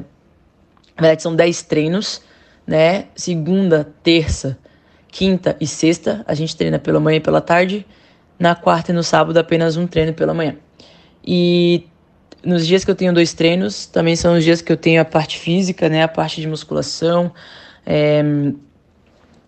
na 0.95 1.01
verdade 1.01 1.21
são 1.21 1.35
dez 1.35 1.61
treinos, 1.61 2.21
né? 2.65 3.05
Segunda, 3.15 3.87
terça, 4.03 4.57
quinta 5.09 5.55
e 5.59 5.67
sexta 5.67 6.23
a 6.27 6.33
gente 6.33 6.55
treina 6.55 6.79
pela 6.79 6.99
manhã 6.99 7.17
e 7.17 7.21
pela 7.21 7.41
tarde. 7.41 7.85
Na 8.39 8.53
quarta 8.53 8.91
e 8.91 8.95
no 8.95 9.03
sábado 9.03 9.37
apenas 9.37 9.77
um 9.77 9.87
treino 9.87 10.13
pela 10.13 10.33
manhã. 10.33 10.55
E 11.25 11.87
nos 12.43 12.65
dias 12.65 12.85
que 12.85 12.91
eu 12.91 12.95
tenho 12.95 13.11
dois 13.13 13.33
treinos, 13.33 13.85
também 13.87 14.15
são 14.15 14.37
os 14.37 14.43
dias 14.43 14.61
que 14.61 14.71
eu 14.71 14.77
tenho 14.77 15.01
a 15.01 15.05
parte 15.05 15.37
física, 15.39 15.89
né? 15.89 16.03
A 16.03 16.07
parte 16.07 16.39
de 16.39 16.47
musculação. 16.47 17.33
É, 17.85 18.23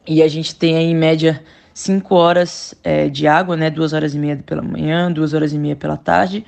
e 0.07 0.23
a 0.23 0.27
gente 0.27 0.55
tem 0.55 0.75
aí, 0.75 0.85
em 0.85 0.95
média, 0.95 1.41
5 1.73 2.15
horas 2.15 2.73
é, 2.83 3.07
de 3.07 3.27
água, 3.27 3.55
né? 3.55 3.69
2 3.69 3.93
horas 3.93 4.15
e 4.15 4.19
meia 4.19 4.37
pela 4.37 4.61
manhã, 4.61 5.11
2 5.11 5.33
horas 5.33 5.53
e 5.53 5.57
meia 5.57 5.75
pela 5.75 5.95
tarde. 5.95 6.45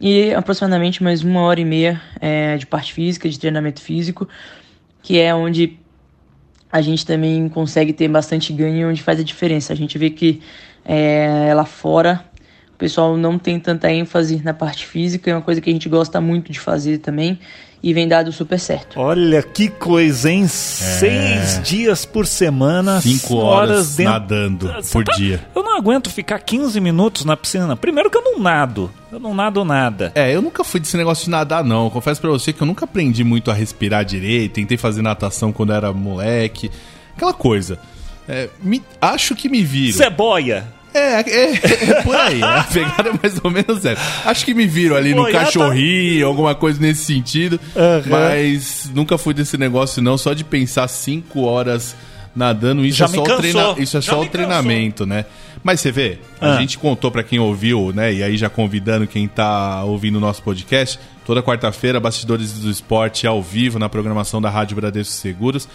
E 0.00 0.32
aproximadamente 0.32 1.02
mais 1.02 1.22
uma 1.22 1.42
hora 1.42 1.60
e 1.60 1.64
meia 1.64 2.00
é, 2.22 2.56
de 2.56 2.66
parte 2.66 2.94
física, 2.94 3.28
de 3.28 3.38
treinamento 3.38 3.82
físico, 3.82 4.26
que 5.02 5.20
é 5.20 5.34
onde 5.34 5.78
a 6.72 6.80
gente 6.80 7.04
também 7.04 7.46
consegue 7.50 7.92
ter 7.92 8.08
bastante 8.08 8.50
ganho, 8.50 8.88
onde 8.88 9.02
faz 9.02 9.20
a 9.20 9.22
diferença. 9.22 9.74
A 9.74 9.76
gente 9.76 9.98
vê 9.98 10.08
que 10.08 10.40
é, 10.86 11.52
lá 11.54 11.66
fora 11.66 12.24
o 12.72 12.78
pessoal 12.78 13.14
não 13.14 13.38
tem 13.38 13.60
tanta 13.60 13.92
ênfase 13.92 14.42
na 14.42 14.54
parte 14.54 14.86
física, 14.86 15.30
é 15.30 15.34
uma 15.34 15.42
coisa 15.42 15.60
que 15.60 15.68
a 15.68 15.72
gente 15.72 15.86
gosta 15.86 16.18
muito 16.18 16.50
de 16.50 16.58
fazer 16.58 16.96
também 16.98 17.38
e 17.82 17.94
vem 17.94 18.06
dado 18.06 18.30
super 18.32 18.58
certo. 18.60 18.98
Olha 19.00 19.42
que 19.42 19.68
coisa, 19.68 20.30
hein? 20.30 20.46
Seis 20.46 21.60
dias 21.62 22.04
por 22.04 22.26
semana, 22.26 23.00
5 23.00 23.34
horas 23.36 23.96
nadando 23.98 24.70
por 24.92 25.04
dia. 25.16 25.40
Eu 25.54 25.62
não 25.62 25.76
aguento 25.76 26.10
ficar 26.10 26.38
15 26.40 26.80
minutos 26.80 27.24
na 27.24 27.36
piscina. 27.36 27.76
Primeiro 27.76 28.10
que 28.10 28.16
eu 28.18 28.22
não 28.22 28.38
nado. 28.38 28.90
Eu 29.10 29.18
não 29.18 29.34
nado 29.34 29.64
nada. 29.64 30.12
É, 30.14 30.34
eu 30.34 30.42
nunca 30.42 30.62
fui 30.62 30.78
desse 30.80 30.96
negócio 30.96 31.24
de 31.24 31.30
nadar, 31.30 31.64
não. 31.64 31.84
Eu 31.84 31.90
confesso 31.90 32.20
pra 32.20 32.30
você 32.30 32.52
que 32.52 32.60
eu 32.62 32.66
nunca 32.66 32.84
aprendi 32.84 33.24
muito 33.24 33.50
a 33.50 33.54
respirar 33.54 34.04
direito. 34.04 34.54
Tentei 34.54 34.76
fazer 34.76 35.02
natação 35.02 35.52
quando 35.52 35.72
era 35.72 35.92
moleque. 35.92 36.70
Aquela 37.16 37.32
coisa. 37.32 37.78
É, 38.28 38.48
me- 38.62 38.82
acho 39.00 39.34
que 39.34 39.48
me 39.48 39.62
viro. 39.64 39.96
Ceboia. 39.96 40.66
É, 40.92 41.20
é, 41.20 41.52
é 41.52 42.02
por 42.02 42.16
aí. 42.16 42.42
A 42.42 42.64
pegada 42.64 43.10
é 43.10 43.12
mais 43.22 43.40
ou 43.42 43.50
menos 43.50 43.84
essa. 43.84 44.00
Acho 44.28 44.44
que 44.44 44.52
me 44.54 44.66
viram 44.66 44.96
ali 44.96 45.14
no 45.14 45.24
tá- 45.26 45.44
cachorrinho, 45.44 46.26
alguma 46.26 46.54
coisa 46.54 46.80
nesse 46.80 47.04
sentido. 47.04 47.60
Aham. 47.76 48.02
Mas 48.08 48.90
nunca 48.94 49.16
fui 49.16 49.32
desse 49.34 49.56
negócio, 49.56 50.02
não. 50.02 50.18
Só 50.18 50.32
de 50.34 50.44
pensar 50.44 50.88
cinco 50.88 51.42
horas 51.42 51.94
nadando, 52.34 52.84
isso 52.86 52.98
Já 52.98 53.06
é 53.06 53.08
só, 53.08 53.22
o, 53.22 53.36
treina... 53.36 53.74
isso 53.78 53.96
é 53.96 54.00
só 54.00 54.20
o 54.20 54.26
treinamento, 54.26 55.04
né? 55.04 55.24
Mas 55.64 55.80
você 55.80 55.90
vê, 55.92 56.18
a 56.40 56.54
Ah. 56.54 56.60
gente 56.60 56.78
contou 56.78 57.10
pra 57.10 57.22
quem 57.24 57.38
ouviu, 57.38 57.92
né? 57.94 58.12
E 58.14 58.22
aí 58.22 58.36
já 58.36 58.48
convidando 58.48 59.06
quem 59.06 59.26
tá 59.28 59.82
ouvindo 59.84 60.16
o 60.16 60.20
nosso 60.20 60.42
podcast, 60.42 60.98
toda 61.26 61.42
quarta-feira, 61.42 61.98
Bastidores 62.00 62.52
do 62.52 62.70
Esporte 62.70 63.26
ao 63.26 63.42
vivo 63.42 63.78
na 63.78 63.88
programação 63.88 64.40
da 64.40 64.48
Rádio 64.48 64.76
Bradesco 64.76 65.12
Seguros. 65.12 65.68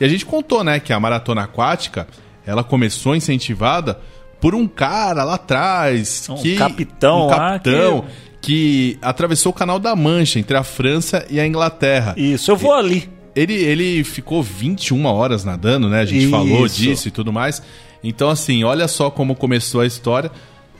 E 0.00 0.04
a 0.04 0.08
gente 0.08 0.24
contou, 0.26 0.62
né, 0.62 0.78
que 0.80 0.92
a 0.92 1.00
maratona 1.00 1.42
aquática, 1.44 2.06
ela 2.46 2.62
começou 2.62 3.16
incentivada 3.16 3.98
por 4.42 4.56
um 4.56 4.66
cara 4.66 5.22
lá 5.22 5.34
atrás, 5.34 6.28
Um 6.28 6.34
que 6.34 6.56
capitão 6.56 7.26
um 7.26 7.26
lá 7.26 7.52
capitão 7.52 8.04
que... 8.40 8.98
atravessou 9.00 9.50
o 9.50 9.54
Canal 9.54 9.78
da 9.78 9.94
Mancha 9.94 10.40
entre 10.40 10.56
a 10.56 10.64
França 10.64 11.24
e 11.30 11.38
a 11.38 11.46
Inglaterra. 11.46 12.12
Isso, 12.16 12.50
eu 12.50 12.56
vou 12.56 12.74
ali. 12.74 13.08
Ele, 13.36 13.54
ele 13.54 14.02
ficou 14.02 14.42
21 14.42 15.06
horas 15.06 15.44
nadando, 15.44 15.88
né? 15.88 16.00
A 16.00 16.04
gente 16.04 16.24
Isso. 16.24 16.30
falou 16.32 16.66
disso 16.66 17.06
e 17.06 17.10
tudo 17.12 17.32
mais. 17.32 17.62
Então, 18.02 18.28
assim, 18.28 18.64
olha 18.64 18.88
só 18.88 19.10
como 19.10 19.36
começou 19.36 19.80
a 19.80 19.86
história. 19.86 20.30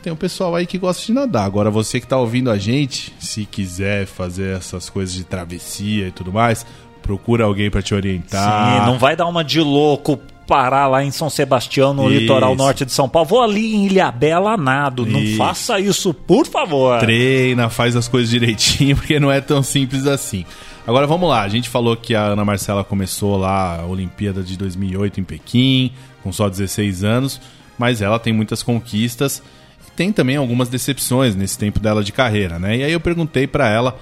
Tem 0.02 0.12
um 0.12 0.16
pessoal 0.16 0.56
aí 0.56 0.66
que 0.66 0.76
gosta 0.76 1.06
de 1.06 1.12
nadar. 1.12 1.44
Agora, 1.44 1.70
você 1.70 2.00
que 2.00 2.06
tá 2.06 2.18
ouvindo 2.18 2.50
a 2.50 2.58
gente, 2.58 3.14
se 3.20 3.46
quiser 3.46 4.06
fazer 4.06 4.56
essas 4.56 4.90
coisas 4.90 5.14
de 5.14 5.22
travessia 5.22 6.08
e 6.08 6.10
tudo 6.10 6.32
mais, 6.32 6.66
procura 7.00 7.44
alguém 7.44 7.70
pra 7.70 7.80
te 7.80 7.94
orientar. 7.94 8.80
Sim, 8.80 8.86
não 8.86 8.98
vai 8.98 9.14
dar 9.14 9.26
uma 9.28 9.44
de 9.44 9.60
louco 9.60 10.18
parar 10.46 10.86
lá 10.86 11.04
em 11.04 11.10
São 11.10 11.30
Sebastião, 11.30 11.94
no 11.94 12.10
Isso. 12.10 12.20
litoral 12.20 12.54
norte 12.54 12.84
de 12.84 12.92
São 12.92 13.08
Paulo. 13.08 13.28
Vou 13.28 13.42
ali 13.42 13.74
em 13.74 13.86
Ilhabela 13.86 14.56
nado. 14.56 15.06
Não 15.06 15.20
Isso. 15.20 15.36
faça 15.36 15.78
isso, 15.80 16.12
por 16.12 16.46
favor. 16.46 17.00
treina, 17.00 17.68
faz 17.68 17.96
as 17.96 18.08
coisas 18.08 18.30
direitinho, 18.30 18.96
porque 18.96 19.18
não 19.18 19.30
é 19.30 19.40
tão 19.40 19.62
simples 19.62 20.06
assim. 20.06 20.44
Agora 20.86 21.06
vamos 21.06 21.28
lá, 21.28 21.42
a 21.42 21.48
gente 21.48 21.68
falou 21.68 21.96
que 21.96 22.12
a 22.14 22.22
Ana 22.22 22.44
Marcela 22.44 22.82
começou 22.82 23.36
lá 23.36 23.80
a 23.80 23.86
Olimpíada 23.86 24.42
de 24.42 24.56
2008 24.56 25.20
em 25.20 25.24
Pequim, 25.24 25.92
com 26.24 26.32
só 26.32 26.48
16 26.48 27.04
anos, 27.04 27.40
mas 27.78 28.02
ela 28.02 28.18
tem 28.18 28.32
muitas 28.32 28.64
conquistas 28.64 29.40
e 29.86 29.90
tem 29.92 30.12
também 30.12 30.36
algumas 30.36 30.68
decepções 30.68 31.36
nesse 31.36 31.56
tempo 31.56 31.78
dela 31.78 32.02
de 32.02 32.10
carreira, 32.10 32.58
né? 32.58 32.78
E 32.78 32.82
aí 32.82 32.92
eu 32.92 32.98
perguntei 32.98 33.46
pra 33.46 33.68
ela 33.68 33.96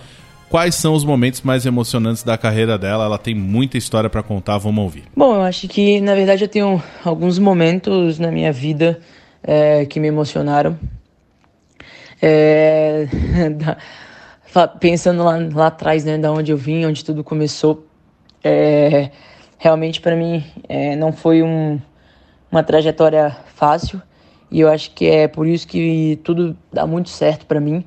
quais 0.50 0.75
são 0.75 0.92
os 0.95 1.04
momentos 1.04 1.40
mais 1.42 1.64
emocionantes 1.64 2.25
da 2.25 2.37
carreira 2.37 2.76
dela, 2.76 3.04
ela 3.04 3.16
tem 3.19 3.35
muita 3.35 3.78
história 3.78 4.11
pra 4.11 4.21
contar, 4.23 4.59
vamos 4.59 4.83
ouvir. 4.83 5.04
Bom, 5.16 5.37
eu 5.37 5.42
acho 5.42 5.69
que 5.69 6.00
na 6.00 6.14
verdade 6.14 6.45
eu 6.45 6.49
tenho 6.49 6.83
alguns 7.04 7.38
momentos 7.38 8.19
na 8.19 8.33
minha 8.33 8.52
vida 8.52 8.99
é, 9.42 9.87
que 9.87 10.00
me 10.00 10.09
emocionaram. 10.09 10.76
É, 12.21 13.07
da- 14.52 14.69
pensando 14.69 15.23
lá, 15.23 15.38
lá 15.54 15.69
atrás, 15.69 16.04
né, 16.04 16.19
da 16.19 16.33
onde 16.33 16.50
eu 16.50 16.57
vim, 16.57 16.85
onde 16.85 17.04
tudo 17.04 17.23
começou, 17.23 17.87
é, 18.42 19.11
realmente 19.57 20.00
para 20.00 20.16
mim 20.16 20.45
é, 20.69 20.97
não 20.97 21.12
foi 21.12 21.42
um, 21.42 21.78
uma 22.50 22.62
trajetória 22.64 23.37
fácil 23.54 24.02
e 24.50 24.59
eu 24.61 24.69
acho 24.69 24.90
que 24.90 25.07
é 25.07 25.28
por 25.28 25.47
isso 25.47 25.69
que 25.69 26.19
tudo 26.25 26.57
dá 26.73 26.85
muito 26.87 27.09
certo 27.09 27.47
para 27.47 27.61
mim, 27.61 27.85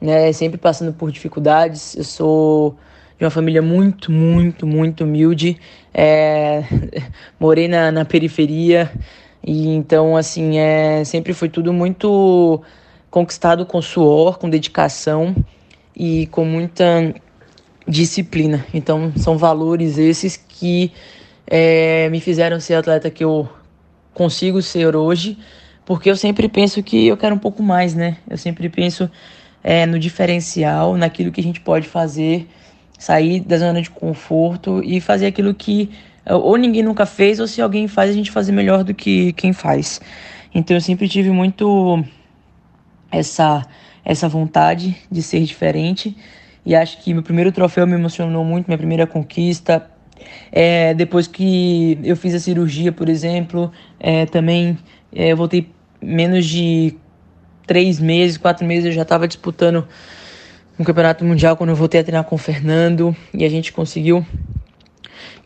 né? 0.00 0.32
Sempre 0.32 0.58
passando 0.58 0.92
por 0.92 1.10
dificuldades. 1.10 1.96
Eu 1.96 2.04
sou 2.04 2.76
de 3.18 3.24
uma 3.24 3.30
família 3.30 3.60
muito, 3.60 4.10
muito, 4.10 4.66
muito 4.66 5.04
humilde. 5.04 5.58
É, 5.92 6.64
morei 7.38 7.68
na, 7.68 7.92
na 7.92 8.04
periferia 8.04 8.90
e 9.44 9.68
então 9.68 10.16
assim 10.16 10.58
é 10.58 11.02
sempre 11.04 11.32
foi 11.32 11.48
tudo 11.48 11.72
muito 11.72 12.62
conquistado 13.10 13.66
com 13.66 13.82
suor, 13.82 14.38
com 14.38 14.48
dedicação 14.48 15.34
e 15.94 16.26
com 16.28 16.44
muita 16.44 17.14
disciplina. 17.86 18.64
Então 18.72 19.12
são 19.16 19.36
valores 19.36 19.98
esses 19.98 20.36
que 20.36 20.90
é, 21.46 22.08
me 22.08 22.20
fizeram 22.20 22.58
ser 22.58 22.74
atleta 22.74 23.10
que 23.10 23.24
eu 23.24 23.48
consigo 24.14 24.62
ser 24.62 24.96
hoje, 24.96 25.36
porque 25.84 26.10
eu 26.10 26.16
sempre 26.16 26.48
penso 26.48 26.82
que 26.82 27.06
eu 27.06 27.16
quero 27.16 27.34
um 27.34 27.38
pouco 27.38 27.62
mais, 27.62 27.94
né? 27.94 28.16
Eu 28.28 28.38
sempre 28.38 28.68
penso 28.68 29.10
é, 29.62 29.86
no 29.86 29.98
diferencial, 29.98 30.96
naquilo 30.96 31.30
que 31.30 31.40
a 31.40 31.44
gente 31.44 31.60
pode 31.60 31.86
fazer, 31.86 32.48
sair 32.98 33.40
da 33.40 33.58
zona 33.58 33.80
de 33.82 33.90
conforto 33.90 34.82
e 34.84 35.00
fazer 35.00 35.26
aquilo 35.26 35.54
que 35.54 35.90
ou 36.26 36.56
ninguém 36.56 36.82
nunca 36.82 37.06
fez, 37.06 37.40
ou 37.40 37.46
se 37.46 37.60
alguém 37.60 37.88
faz, 37.88 38.10
a 38.10 38.12
gente 38.12 38.30
fazer 38.30 38.52
melhor 38.52 38.84
do 38.84 38.94
que 38.94 39.32
quem 39.32 39.52
faz. 39.52 40.00
Então 40.54 40.76
eu 40.76 40.80
sempre 40.80 41.08
tive 41.08 41.30
muito 41.30 42.04
essa 43.10 43.66
essa 44.04 44.28
vontade 44.28 44.96
de 45.10 45.22
ser 45.22 45.40
diferente 45.44 46.16
e 46.64 46.74
acho 46.74 47.02
que 47.02 47.12
meu 47.12 47.22
primeiro 47.22 47.52
troféu 47.52 47.86
me 47.86 47.94
emocionou 47.94 48.44
muito, 48.44 48.66
minha 48.66 48.78
primeira 48.78 49.06
conquista. 49.06 49.90
É, 50.52 50.92
depois 50.94 51.26
que 51.26 51.98
eu 52.04 52.16
fiz 52.16 52.34
a 52.34 52.40
cirurgia, 52.40 52.92
por 52.92 53.08
exemplo, 53.08 53.72
é, 53.98 54.26
também 54.26 54.78
é, 55.14 55.32
eu 55.32 55.36
voltei 55.36 55.68
menos 56.02 56.46
de 56.46 56.96
três 57.70 58.00
meses, 58.00 58.36
quatro 58.36 58.66
meses, 58.66 58.86
eu 58.86 58.90
já 58.90 59.02
estava 59.02 59.28
disputando 59.28 59.86
um 60.76 60.82
campeonato 60.82 61.24
mundial 61.24 61.56
quando 61.56 61.70
eu 61.70 61.76
voltei 61.76 62.00
a 62.00 62.02
treinar 62.02 62.24
com 62.24 62.34
o 62.34 62.38
Fernando 62.38 63.14
e 63.32 63.44
a 63.44 63.48
gente 63.48 63.72
conseguiu 63.72 64.26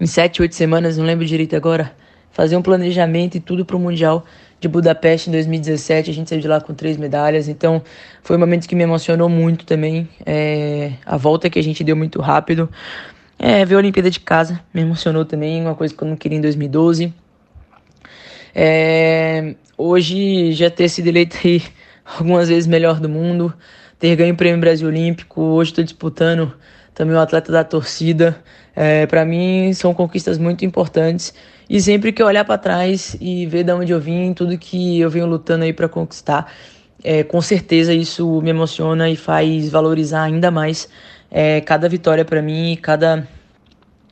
em 0.01 0.07
sete, 0.07 0.41
oito 0.41 0.55
semanas, 0.55 0.97
não 0.97 1.05
lembro 1.05 1.27
direito 1.27 1.55
agora, 1.55 1.93
fazer 2.31 2.57
um 2.57 2.63
planejamento 2.63 3.35
e 3.35 3.41
tudo 3.41 3.63
para 3.67 3.77
o 3.77 3.79
mundial 3.79 4.25
de 4.59 4.67
Budapeste 4.69 5.29
em 5.29 5.33
2017. 5.33 6.11
A 6.11 6.15
gente 6.15 6.31
saiu 6.31 6.41
de 6.41 6.49
lá 6.49 6.63
com 6.63 6.73
três 6.73 6.97
medalhas, 6.97 7.47
então 7.47 7.83
foi 8.23 8.37
um 8.37 8.41
momento 8.41 8.67
que 8.67 8.75
me 8.75 8.85
emocionou 8.85 9.29
muito 9.29 9.67
também. 9.67 10.09
É, 10.25 10.93
a 11.05 11.19
volta 11.19 11.51
que 11.51 11.59
a 11.59 11.63
gente 11.63 11.85
deu 11.85 11.95
muito 11.95 12.23
rápido. 12.23 12.71
É, 13.39 13.67
ver 13.67 13.75
a 13.75 13.79
Olimpíada 13.79 14.11
de 14.11 14.21
casa 14.21 14.59
me 14.73 14.81
emocionou 14.81 15.27
também, 15.27 15.61
uma 15.61 15.75
coisa 15.75 15.95
que 15.95 16.03
eu 16.03 16.09
não 16.09 16.17
queria 16.17 16.39
em 16.39 16.41
2012. 16.41 17.13
É, 18.55 19.55
hoje 19.77 20.53
já 20.53 20.71
ter 20.71 20.89
sido 20.89 21.09
eleito 21.09 21.37
aí 21.45 21.63
algumas 22.05 22.49
vezes 22.49 22.67
melhor 22.67 23.01
do 23.01 23.09
mundo, 23.09 23.53
ter 23.99 24.15
ganho 24.17 24.35
o 24.35 24.37
Prêmio 24.37 24.61
Brasil 24.61 24.89
Olímpico, 24.89 25.41
hoje 25.41 25.71
estou 25.71 25.83
disputando 25.83 26.53
também 26.95 27.17
o 27.17 27.21
atleta 27.21 27.51
da 27.51 27.65
torcida. 27.65 28.37
É, 28.77 29.07
para 29.07 29.25
mim 29.25 29.73
são 29.73 29.95
conquistas 29.95 30.37
muito 30.37 30.65
importantes 30.65 31.33
e 31.71 31.81
sempre 31.81 32.13
que 32.13 32.21
eu 32.21 32.27
olhar 32.27 32.45
para 32.45 32.59
trás 32.59 33.17
e 33.21 33.47
ver 33.47 33.65
de 33.65 33.73
onde 33.73 33.93
eu 33.93 34.01
vim, 34.01 34.35
tudo 34.35 34.59
que 34.59 35.01
eu 35.01 35.09
venho 35.09 35.27
lutando 35.27 35.65
aí 35.65 35.73
para 35.73 35.89
conquistar, 35.89 36.53
é, 37.03 37.23
com 37.23 37.41
certeza 37.41 37.95
isso 37.95 38.41
me 38.43 38.51
emociona 38.51 39.09
e 39.09 39.17
faz 39.17 39.71
valorizar 39.71 40.25
ainda 40.25 40.51
mais 40.51 40.89
é, 41.31 41.61
cada 41.61 41.89
vitória 41.89 42.25
para 42.25 42.43
mim, 42.43 42.77
cada 42.81 43.27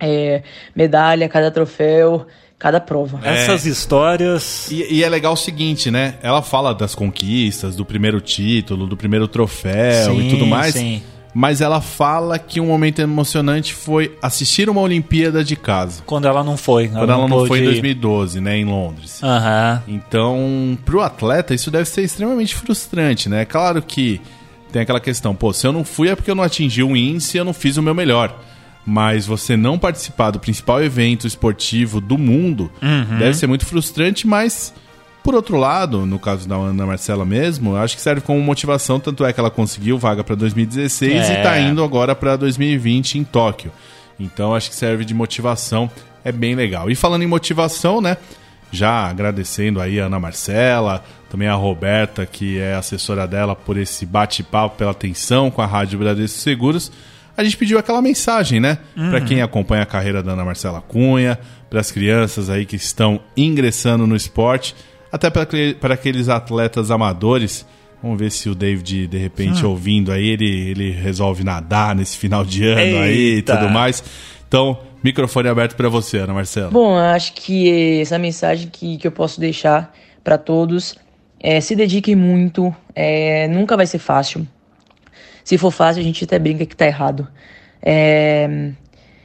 é, 0.01 0.43
medalha, 0.75 1.29
cada 1.29 1.51
troféu 1.51 2.27
cada 2.63 2.81
prova. 2.81 3.19
É. 3.25 3.35
Essas 3.35 3.67
histórias. 3.67 4.71
E, 4.71 4.99
e, 4.99 5.03
é 5.03 5.09
legal 5.09 5.33
o 5.33 5.37
seguinte, 5.37 5.91
né? 5.91 6.15
Ela 6.23 6.43
fala 6.43 6.73
das 6.73 6.95
conquistas, 6.95 7.75
do 7.75 7.85
primeiro 7.85 8.21
título, 8.21 8.87
do 8.87 8.97
primeiro 8.97 9.27
troféu 9.27 10.15
sim, 10.15 10.29
e 10.29 10.31
tudo 10.31 10.47
mais. 10.47 10.75
Sim. 10.75 11.03
Mas 11.35 11.61
ela 11.61 11.81
fala 11.81 12.39
que 12.39 12.61
um 12.61 12.67
momento 12.67 13.01
emocionante 13.01 13.75
foi 13.75 14.17
assistir 14.23 14.69
uma 14.69 14.81
Olimpíada 14.81 15.43
de 15.43 15.57
casa. 15.57 16.05
Quando 16.07 16.29
ela 16.29 16.45
não 16.45 16.57
foi. 16.57 16.85
Ela 16.85 17.01
Quando 17.01 17.11
ela 17.11 17.29
não, 17.29 17.39
não 17.41 17.47
foi 17.47 17.63
em 17.63 17.65
2012, 17.65 18.41
né? 18.41 18.57
Em 18.59 18.65
Londres. 18.65 19.21
Uhum. 19.23 19.81
Então, 19.89 20.79
pro 20.85 21.01
atleta, 21.01 21.53
isso 21.53 21.69
deve 21.69 21.87
ser 21.87 22.03
extremamente 22.03 22.55
frustrante, 22.55 23.29
né? 23.29 23.45
Claro 23.45 23.83
que 23.83 24.21
tem 24.71 24.83
aquela 24.83 25.01
questão, 25.01 25.35
pô, 25.35 25.53
se 25.53 25.67
eu 25.67 25.73
não 25.73 25.83
fui 25.83 26.09
é 26.09 26.15
porque 26.15 26.31
eu 26.31 26.35
não 26.37 26.45
atingi 26.45 26.83
um 26.83 26.95
índice 26.95 27.37
e 27.37 27.41
eu 27.41 27.45
não 27.45 27.53
fiz 27.53 27.77
o 27.77 27.83
meu 27.83 27.95
melhor 27.95 28.39
mas 28.85 29.27
você 29.27 29.57
não 29.57 29.79
participar 29.79 30.31
do 30.31 30.41
principal 30.41 30.83
evento 30.83 31.27
esportivo 31.27 32.01
do 32.01 32.19
mundo 32.19 32.71
uhum. 32.83 33.19
deve 33.19 33.35
ser 33.35 33.47
muito 33.47 33.65
frustrante, 33.65 34.27
mas 34.27 34.75
por 35.23 35.37
outro 35.37 35.57
lado, 35.57 36.05
no 36.05 36.19
caso 36.19 36.49
da 36.49 36.57
Ana 36.57 36.85
Marcela 36.85 37.25
mesmo, 37.25 37.77
acho 37.77 37.95
que 37.95 38.03
serve 38.03 38.21
como 38.21 38.41
motivação, 38.41 38.99
tanto 38.99 39.25
é 39.25 39.33
que 39.33 39.39
ela 39.39 39.51
conseguiu 39.51 39.97
vaga 39.97 40.25
para 40.25 40.35
2016 40.35 41.13
é. 41.13 41.17
e 41.17 41.37
está 41.37 41.61
indo 41.61 41.83
agora 41.85 42.15
para 42.15 42.35
2020 42.35 43.19
em 43.19 43.25
Tóquio. 43.25 43.71
Então 44.19 44.55
acho 44.55 44.69
que 44.69 44.77
serve 44.77 45.05
de 45.05 45.15
motivação, 45.15 45.89
é 46.25 46.33
bem 46.33 46.57
legal. 46.57 46.91
E 46.91 46.97
falando 46.97 47.23
em 47.23 47.27
motivação, 47.27 48.01
né? 48.01 48.17
Já 48.73 49.07
agradecendo 49.09 49.81
aí 49.81 50.01
a 50.01 50.07
Ana 50.07 50.19
Marcela, 50.19 51.05
também 51.31 51.47
a 51.47 51.55
Roberta, 51.55 52.25
que 52.25 52.59
é 52.59 52.75
assessora 52.75 53.27
dela, 53.27 53.55
por 53.55 53.77
esse 53.77 54.07
bate-papo, 54.07 54.77
pela 54.77 54.91
atenção 54.91 55.51
com 55.51 55.61
a 55.61 55.67
Rádio 55.67 55.99
Bradesco 55.99 56.39
Seguros 56.39 56.91
a 57.37 57.43
gente 57.43 57.57
pediu 57.57 57.79
aquela 57.79 58.03
mensagem, 58.03 58.61
né? 58.61 58.79
Uhum. 58.97 59.11
Para 59.11 59.21
quem 59.21 59.43
acompanha 59.43 59.83
a 59.83 59.87
carreira 59.87 60.23
da 60.23 60.33
Ana 60.33 60.45
Marcela 60.45 60.81
Cunha, 60.81 61.39
para 61.71 61.81
as 61.81 61.91
crianças 61.91 62.51
aí 62.51 62.67
que 62.67 62.77
estão 62.77 63.21
ingressando 63.37 64.07
no 64.07 64.15
esporte, 64.15 64.75
até 65.11 65.31
para 65.31 65.95
aqueles 65.95 66.29
atletas 66.29 66.91
amadores. 66.91 67.67
Vamos 68.03 68.19
ver 68.19 68.31
se 68.31 68.49
o 68.49 68.55
David, 68.55 69.07
de 69.07 69.17
repente, 69.17 69.65
hum. 69.65 69.71
ouvindo 69.71 70.11
aí, 70.11 70.27
ele, 70.27 70.71
ele 70.71 70.91
resolve 70.91 71.45
nadar 71.45 71.95
nesse 71.95 72.19
final 72.19 72.45
de 72.45 72.67
ano 72.67 72.81
Eita. 72.81 73.01
aí 73.01 73.37
e 73.37 73.43
tudo 73.43 73.69
mais. 73.71 74.03
Então, 74.49 74.79
microfone 75.03 75.49
aberto 75.49 75.77
para 75.77 75.89
você, 75.89 76.19
Ana 76.19 76.35
Marcela. 76.35 76.71
Bom, 76.71 76.97
acho 76.97 77.33
que 77.33 78.01
essa 78.01 78.19
mensagem 78.19 78.69
que, 78.71 78.99
que 78.99 79.07
eu 79.07 79.13
posso 79.13 79.41
deixar 79.41 79.95
para 80.23 80.37
todos 80.37 80.97
é 81.41 81.61
se 81.61 81.75
dediquem 81.75 82.15
muito, 82.15 82.75
é, 82.95 83.49
nunca 83.49 83.77
vai 83.77 83.87
ser 83.87 83.99
fácil. 83.99 84.47
Se 85.45 85.59
for 85.59 85.71
fácil, 85.71 86.01
a 86.01 86.05
gente 86.05 86.25
até 86.25 86.39
brinca 86.39 86.65
que 86.65 86.77
tá 86.77 86.87
errado. 86.87 87.29
É, 87.83 88.73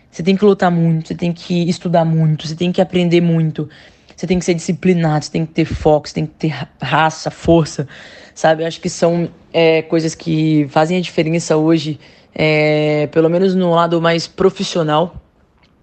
você 0.09 0.23
tem 0.23 0.35
que 0.35 0.43
lutar 0.43 0.71
muito, 0.71 1.09
você 1.09 1.15
tem 1.15 1.31
que 1.31 1.69
estudar 1.69 2.03
muito, 2.03 2.47
você 2.47 2.55
tem 2.55 2.71
que 2.71 2.81
aprender 2.81 3.21
muito, 3.21 3.69
você 4.15 4.25
tem 4.25 4.39
que 4.39 4.45
ser 4.45 4.55
disciplinado, 4.55 5.25
você 5.25 5.31
tem 5.31 5.45
que 5.45 5.53
ter 5.53 5.65
foco, 5.65 6.07
você 6.07 6.15
tem 6.15 6.25
que 6.25 6.33
ter 6.33 6.67
raça, 6.81 7.29
força, 7.29 7.87
sabe? 8.33 8.63
Eu 8.63 8.67
acho 8.67 8.81
que 8.81 8.89
são 8.89 9.29
é, 9.53 9.83
coisas 9.83 10.15
que 10.15 10.67
fazem 10.69 10.97
a 10.97 11.01
diferença 11.01 11.55
hoje, 11.55 11.99
é, 12.33 13.07
pelo 13.07 13.29
menos 13.29 13.53
no 13.53 13.69
lado 13.69 14.01
mais 14.01 14.25
profissional. 14.25 15.21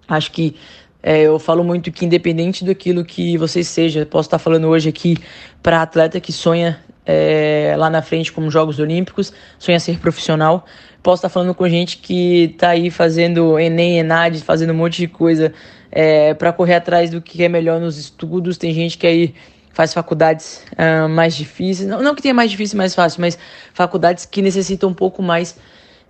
Acho 0.07 0.31
que 0.31 0.55
é, 1.01 1.21
eu 1.21 1.37
falo 1.39 1.63
muito 1.63 1.91
que 1.91 2.03
independente 2.03 2.65
daquilo 2.65 3.05
que 3.05 3.37
você 3.37 3.63
seja, 3.63 4.05
posso 4.05 4.27
estar 4.27 4.39
falando 4.39 4.67
hoje 4.67 4.89
aqui 4.89 5.15
para 5.63 5.81
atleta 5.81 6.19
que 6.19 6.33
sonha 6.33 6.83
é, 7.05 7.75
lá 7.77 7.89
na 7.89 8.01
frente 8.01 8.31
como 8.31 8.49
Jogos 8.49 8.79
Olímpicos, 8.79 9.31
sonha 9.59 9.79
ser 9.79 9.99
profissional. 9.99 10.65
Posso 11.03 11.19
estar 11.19 11.29
falando 11.29 11.53
com 11.53 11.69
gente 11.69 11.97
que 11.97 12.45
está 12.53 12.69
aí 12.69 12.89
fazendo 12.89 13.59
Enem, 13.59 13.99
Enad, 13.99 14.35
fazendo 14.41 14.71
um 14.71 14.75
monte 14.75 14.97
de 14.97 15.07
coisa 15.07 15.53
é, 15.91 16.33
para 16.33 16.51
correr 16.51 16.75
atrás 16.75 17.11
do 17.11 17.21
que 17.21 17.43
é 17.43 17.49
melhor 17.49 17.79
nos 17.79 17.97
estudos. 17.97 18.57
Tem 18.57 18.73
gente 18.73 18.97
que 18.97 19.05
aí 19.05 19.35
faz 19.75 19.93
faculdades 19.93 20.63
uh, 20.71 21.09
mais 21.09 21.35
difíceis, 21.35 21.87
não, 21.87 22.01
não 22.01 22.15
que 22.15 22.21
tenha 22.21 22.33
mais 22.33 22.49
difícil 22.49 22.75
e 22.75 22.77
mais 22.77 22.95
fácil, 22.95 23.19
mas 23.19 23.37
faculdades 23.73 24.25
que 24.25 24.41
necessitam 24.41 24.89
um 24.89 24.93
pouco 24.93 25.21
mais 25.21 25.57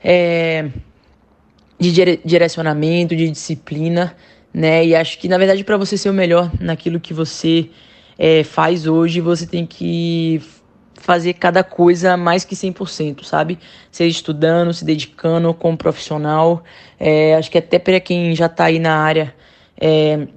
é, 0.04 0.70
de 1.80 1.92
dire 1.92 2.22
direcionamento, 2.24 3.16
de 3.16 3.28
disciplina, 3.28 4.16
né? 4.54 4.86
E 4.86 4.96
acho 4.96 5.18
que 5.18 5.28
na 5.28 5.40
verdade 5.40 5.64
para 5.64 5.78
você 5.78 5.98
ser 5.98 6.12
o 6.12 6.14
melhor 6.14 6.52
naquilo 6.60 7.00
que 7.00 7.12
você 7.12 7.68
é, 8.20 8.44
faz 8.44 8.86
hoje, 8.86 9.20
você 9.20 9.48
tem 9.48 9.66
que 9.66 10.40
fazer 11.06 11.34
cada 11.34 11.64
coisa 11.64 12.18
mais 12.18 12.44
que 12.44 12.56
100%, 12.56 13.24
sabe? 13.24 13.60
Seja 13.92 14.10
estudando, 14.10 14.74
se 14.74 14.84
dedicando 14.84 15.54
como 15.54 15.78
profissional. 15.78 16.64
É, 17.00 17.36
acho 17.36 17.52
que 17.52 17.60
até 17.60 17.78
para 17.78 18.00
quem 18.00 18.36
já 18.36 18.48
está 18.48 18.66
aí 18.66 18.80
na 18.80 18.98
área 18.98 19.32
é, 19.80 20.28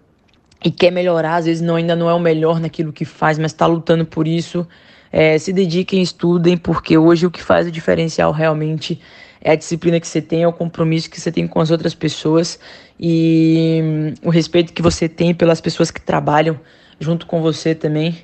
e 0.62 0.70
quer 0.70 0.90
melhorar, 0.90 1.36
às 1.36 1.46
vezes 1.46 1.62
não, 1.62 1.76
ainda 1.76 1.96
não 1.96 2.10
é 2.10 2.12
o 2.12 2.20
melhor 2.20 2.60
naquilo 2.60 2.92
que 2.92 3.06
faz, 3.06 3.38
mas 3.38 3.52
está 3.52 3.64
lutando 3.64 4.04
por 4.04 4.28
isso. 4.28 4.68
É, 5.10 5.38
se 5.38 5.54
dediquem, 5.54 6.02
estudem, 6.02 6.54
porque 6.54 6.98
hoje 6.98 7.24
o 7.24 7.30
que 7.30 7.42
faz 7.42 7.66
o 7.66 7.70
diferencial 7.70 8.30
realmente 8.30 9.00
é 9.40 9.52
a 9.52 9.56
disciplina 9.56 9.98
que 9.98 10.06
você 10.06 10.20
tem, 10.20 10.42
é 10.42 10.48
o 10.48 10.52
compromisso 10.52 11.08
que 11.08 11.18
você 11.18 11.32
tem 11.32 11.48
com 11.48 11.62
as 11.62 11.70
outras 11.70 11.94
pessoas 11.94 12.60
e 13.00 13.80
hum, 13.82 14.14
o 14.22 14.28
respeito 14.28 14.74
que 14.74 14.82
você 14.82 15.08
tem 15.08 15.34
pelas 15.34 15.62
pessoas 15.62 15.90
que 15.90 16.00
trabalham 16.00 16.60
junto 17.00 17.24
com 17.26 17.40
você 17.40 17.74
também. 17.74 18.18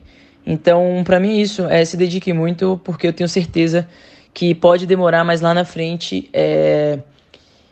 Então, 0.47 1.03
para 1.05 1.19
mim, 1.19 1.39
isso 1.41 1.65
é 1.65 1.85
se 1.85 1.97
dedique 1.97 2.33
muito, 2.33 2.81
porque 2.85 3.07
eu 3.07 3.13
tenho 3.13 3.29
certeza 3.29 3.89
que 4.33 4.55
pode 4.55 4.87
demorar, 4.87 5.25
mas 5.25 5.41
lá 5.41 5.55
na 5.55 5.65
frente 5.65 6.29
é, 6.33 6.99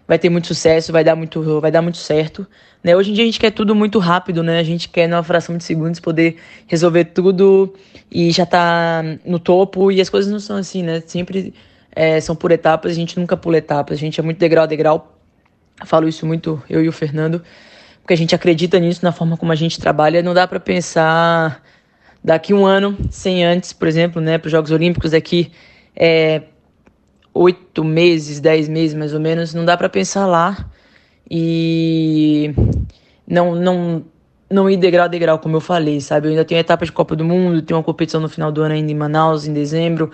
vai 0.06 0.18
ter 0.18 0.30
muito 0.30 0.46
sucesso, 0.46 0.92
vai 0.92 1.04
dar 1.04 1.16
muito, 1.16 1.60
vai 1.60 1.70
dar 1.70 1.82
muito 1.82 1.98
certo. 1.98 2.46
Né? 2.82 2.96
Hoje 2.96 3.10
em 3.10 3.14
dia 3.14 3.24
a 3.24 3.26
gente 3.26 3.38
quer 3.38 3.50
tudo 3.50 3.74
muito 3.74 3.98
rápido, 3.98 4.42
né? 4.42 4.58
A 4.58 4.62
gente 4.62 4.88
quer, 4.88 5.08
numa 5.08 5.22
fração 5.22 5.56
de 5.56 5.64
segundos, 5.64 6.00
poder 6.00 6.36
resolver 6.66 7.06
tudo 7.06 7.74
e 8.10 8.30
já 8.30 8.44
tá 8.44 9.02
no 9.24 9.38
topo. 9.38 9.92
E 9.92 10.00
as 10.00 10.08
coisas 10.08 10.30
não 10.32 10.40
são 10.40 10.56
assim, 10.56 10.82
né? 10.82 11.02
Sempre 11.06 11.54
é, 11.94 12.20
são 12.20 12.34
por 12.34 12.50
etapas, 12.50 12.92
a 12.92 12.94
gente 12.94 13.18
nunca 13.18 13.36
pula 13.36 13.58
etapas. 13.58 13.98
A 13.98 14.00
gente 14.00 14.18
é 14.18 14.22
muito 14.22 14.38
degrau 14.38 14.64
a 14.64 14.66
degrau. 14.66 15.16
Eu 15.80 15.86
falo 15.86 16.08
isso 16.08 16.26
muito, 16.26 16.62
eu 16.68 16.82
e 16.82 16.88
o 16.88 16.92
Fernando, 16.92 17.42
porque 18.00 18.14
a 18.14 18.16
gente 18.16 18.34
acredita 18.34 18.78
nisso, 18.78 19.00
na 19.04 19.12
forma 19.12 19.36
como 19.36 19.52
a 19.52 19.56
gente 19.56 19.80
trabalha. 19.80 20.22
Não 20.22 20.34
dá 20.34 20.46
para 20.46 20.60
pensar 20.60 21.61
daqui 22.22 22.54
um 22.54 22.64
ano, 22.64 22.96
sem 23.10 23.44
antes, 23.44 23.72
por 23.72 23.88
exemplo, 23.88 24.20
né, 24.20 24.38
para 24.38 24.46
os 24.46 24.52
Jogos 24.52 24.70
Olímpicos 24.70 25.10
daqui 25.10 25.50
é, 25.96 26.42
oito 27.34 27.84
meses, 27.84 28.40
dez 28.40 28.68
meses 28.68 28.94
mais 28.94 29.12
ou 29.14 29.20
menos, 29.20 29.54
não 29.54 29.64
dá 29.64 29.76
para 29.76 29.88
pensar 29.88 30.26
lá 30.26 30.70
e 31.30 32.54
não 33.26 33.54
não 33.54 34.04
não 34.50 34.68
ir 34.68 34.76
degrau 34.76 35.06
a 35.06 35.08
degrau, 35.08 35.38
como 35.38 35.56
eu 35.56 35.60
falei, 35.60 35.98
sabe? 36.00 36.26
Eu 36.26 36.30
ainda 36.30 36.44
tenho 36.44 36.60
etapa 36.60 36.84
de 36.84 36.92
Copa 36.92 37.16
do 37.16 37.24
Mundo, 37.24 37.62
tenho 37.62 37.78
uma 37.78 37.84
competição 37.84 38.20
no 38.20 38.28
final 38.28 38.52
do 38.52 38.60
ano 38.60 38.74
ainda 38.74 38.92
em 38.92 38.94
Manaus, 38.94 39.46
em 39.46 39.52
dezembro. 39.54 40.10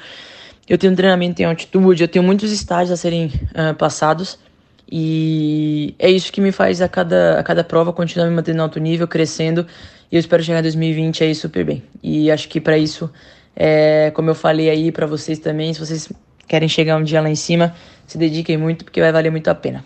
Eu 0.68 0.78
tenho 0.78 0.92
um 0.92 0.96
treinamento 0.96 1.42
em 1.42 1.44
altitude, 1.44 2.04
eu 2.04 2.08
tenho 2.08 2.24
muitos 2.24 2.52
estágios 2.52 2.92
a 2.92 2.96
serem 2.96 3.26
uh, 3.26 3.74
passados 3.76 4.38
E 4.90 5.94
é 5.98 6.10
isso 6.10 6.32
que 6.32 6.40
me 6.40 6.50
faz 6.50 6.80
a 6.80 6.88
cada, 6.88 7.38
a 7.38 7.42
cada 7.42 7.62
prova 7.62 7.92
continuar 7.92 8.26
me 8.26 8.34
mantendo 8.34 8.58
em 8.58 8.60
alto 8.62 8.80
nível, 8.80 9.06
crescendo. 9.06 9.66
E 10.10 10.16
eu 10.16 10.20
espero 10.20 10.42
chegar 10.42 10.60
em 10.60 10.62
2020 10.62 11.24
aí 11.24 11.34
super 11.34 11.64
bem. 11.64 11.82
E 12.02 12.30
acho 12.30 12.48
que 12.48 12.60
para 12.60 12.78
isso, 12.78 13.10
é, 13.54 14.10
como 14.14 14.30
eu 14.30 14.34
falei 14.34 14.70
aí 14.70 14.90
para 14.90 15.06
vocês 15.06 15.38
também, 15.38 15.74
se 15.74 15.80
vocês 15.80 16.10
querem 16.46 16.68
chegar 16.68 16.96
um 16.96 17.04
dia 17.04 17.20
lá 17.20 17.28
em 17.28 17.34
cima, 17.34 17.74
se 18.06 18.16
dediquem 18.16 18.56
muito 18.56 18.84
porque 18.84 19.00
vai 19.00 19.12
valer 19.12 19.30
muito 19.30 19.48
a 19.48 19.54
pena. 19.54 19.84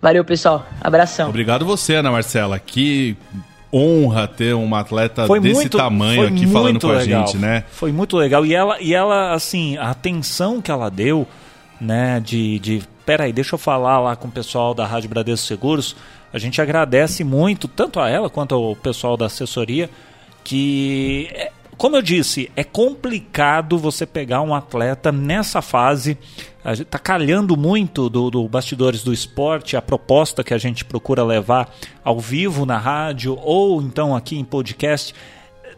Valeu, 0.00 0.24
pessoal. 0.24 0.64
Abração. 0.80 1.30
Obrigado 1.30 1.64
você, 1.64 1.96
Ana 1.96 2.12
Marcela. 2.12 2.58
Que 2.60 3.16
honra 3.72 4.28
ter 4.28 4.54
uma 4.54 4.80
atleta 4.80 5.26
foi 5.26 5.40
desse 5.40 5.54
muito, 5.54 5.76
tamanho 5.76 6.28
aqui 6.28 6.46
falando 6.46 6.78
com 6.78 6.86
legal. 6.86 7.22
a 7.22 7.26
gente, 7.26 7.38
né? 7.38 7.64
Foi 7.72 7.90
muito 7.90 8.16
legal. 8.16 8.46
E 8.46 8.54
ela, 8.54 8.80
e 8.80 8.94
ela 8.94 9.32
assim, 9.32 9.76
a 9.78 9.90
atenção 9.90 10.60
que 10.60 10.70
ela 10.70 10.88
deu, 10.88 11.26
né, 11.80 12.20
de, 12.20 12.60
de 12.60 12.82
peraí, 13.04 13.32
deixa 13.32 13.54
eu 13.54 13.58
falar 13.58 14.00
lá 14.00 14.16
com 14.16 14.28
o 14.28 14.32
pessoal 14.32 14.74
da 14.74 14.86
Rádio 14.86 15.08
Bradesco 15.08 15.46
Seguros. 15.46 15.96
A 16.32 16.38
gente 16.38 16.60
agradece 16.60 17.22
muito, 17.22 17.68
tanto 17.68 18.00
a 18.00 18.08
ela 18.08 18.28
quanto 18.28 18.54
ao 18.54 18.74
pessoal 18.74 19.16
da 19.16 19.26
assessoria, 19.26 19.88
que 20.42 21.28
é, 21.32 21.52
como 21.76 21.96
eu 21.96 22.02
disse, 22.02 22.50
é 22.54 22.62
complicado 22.62 23.78
você 23.78 24.06
pegar 24.06 24.40
um 24.42 24.54
atleta 24.54 25.10
nessa 25.10 25.60
fase. 25.60 26.16
Está 26.64 26.98
calhando 26.98 27.56
muito 27.56 28.08
do, 28.08 28.30
do 28.30 28.48
Bastidores 28.48 29.02
do 29.02 29.12
Esporte, 29.12 29.76
a 29.76 29.82
proposta 29.82 30.42
que 30.42 30.54
a 30.54 30.58
gente 30.58 30.84
procura 30.84 31.22
levar 31.22 31.68
ao 32.02 32.18
vivo 32.18 32.64
na 32.64 32.78
rádio 32.78 33.38
ou 33.42 33.82
então 33.82 34.14
aqui 34.14 34.38
em 34.38 34.44
podcast 34.44 35.14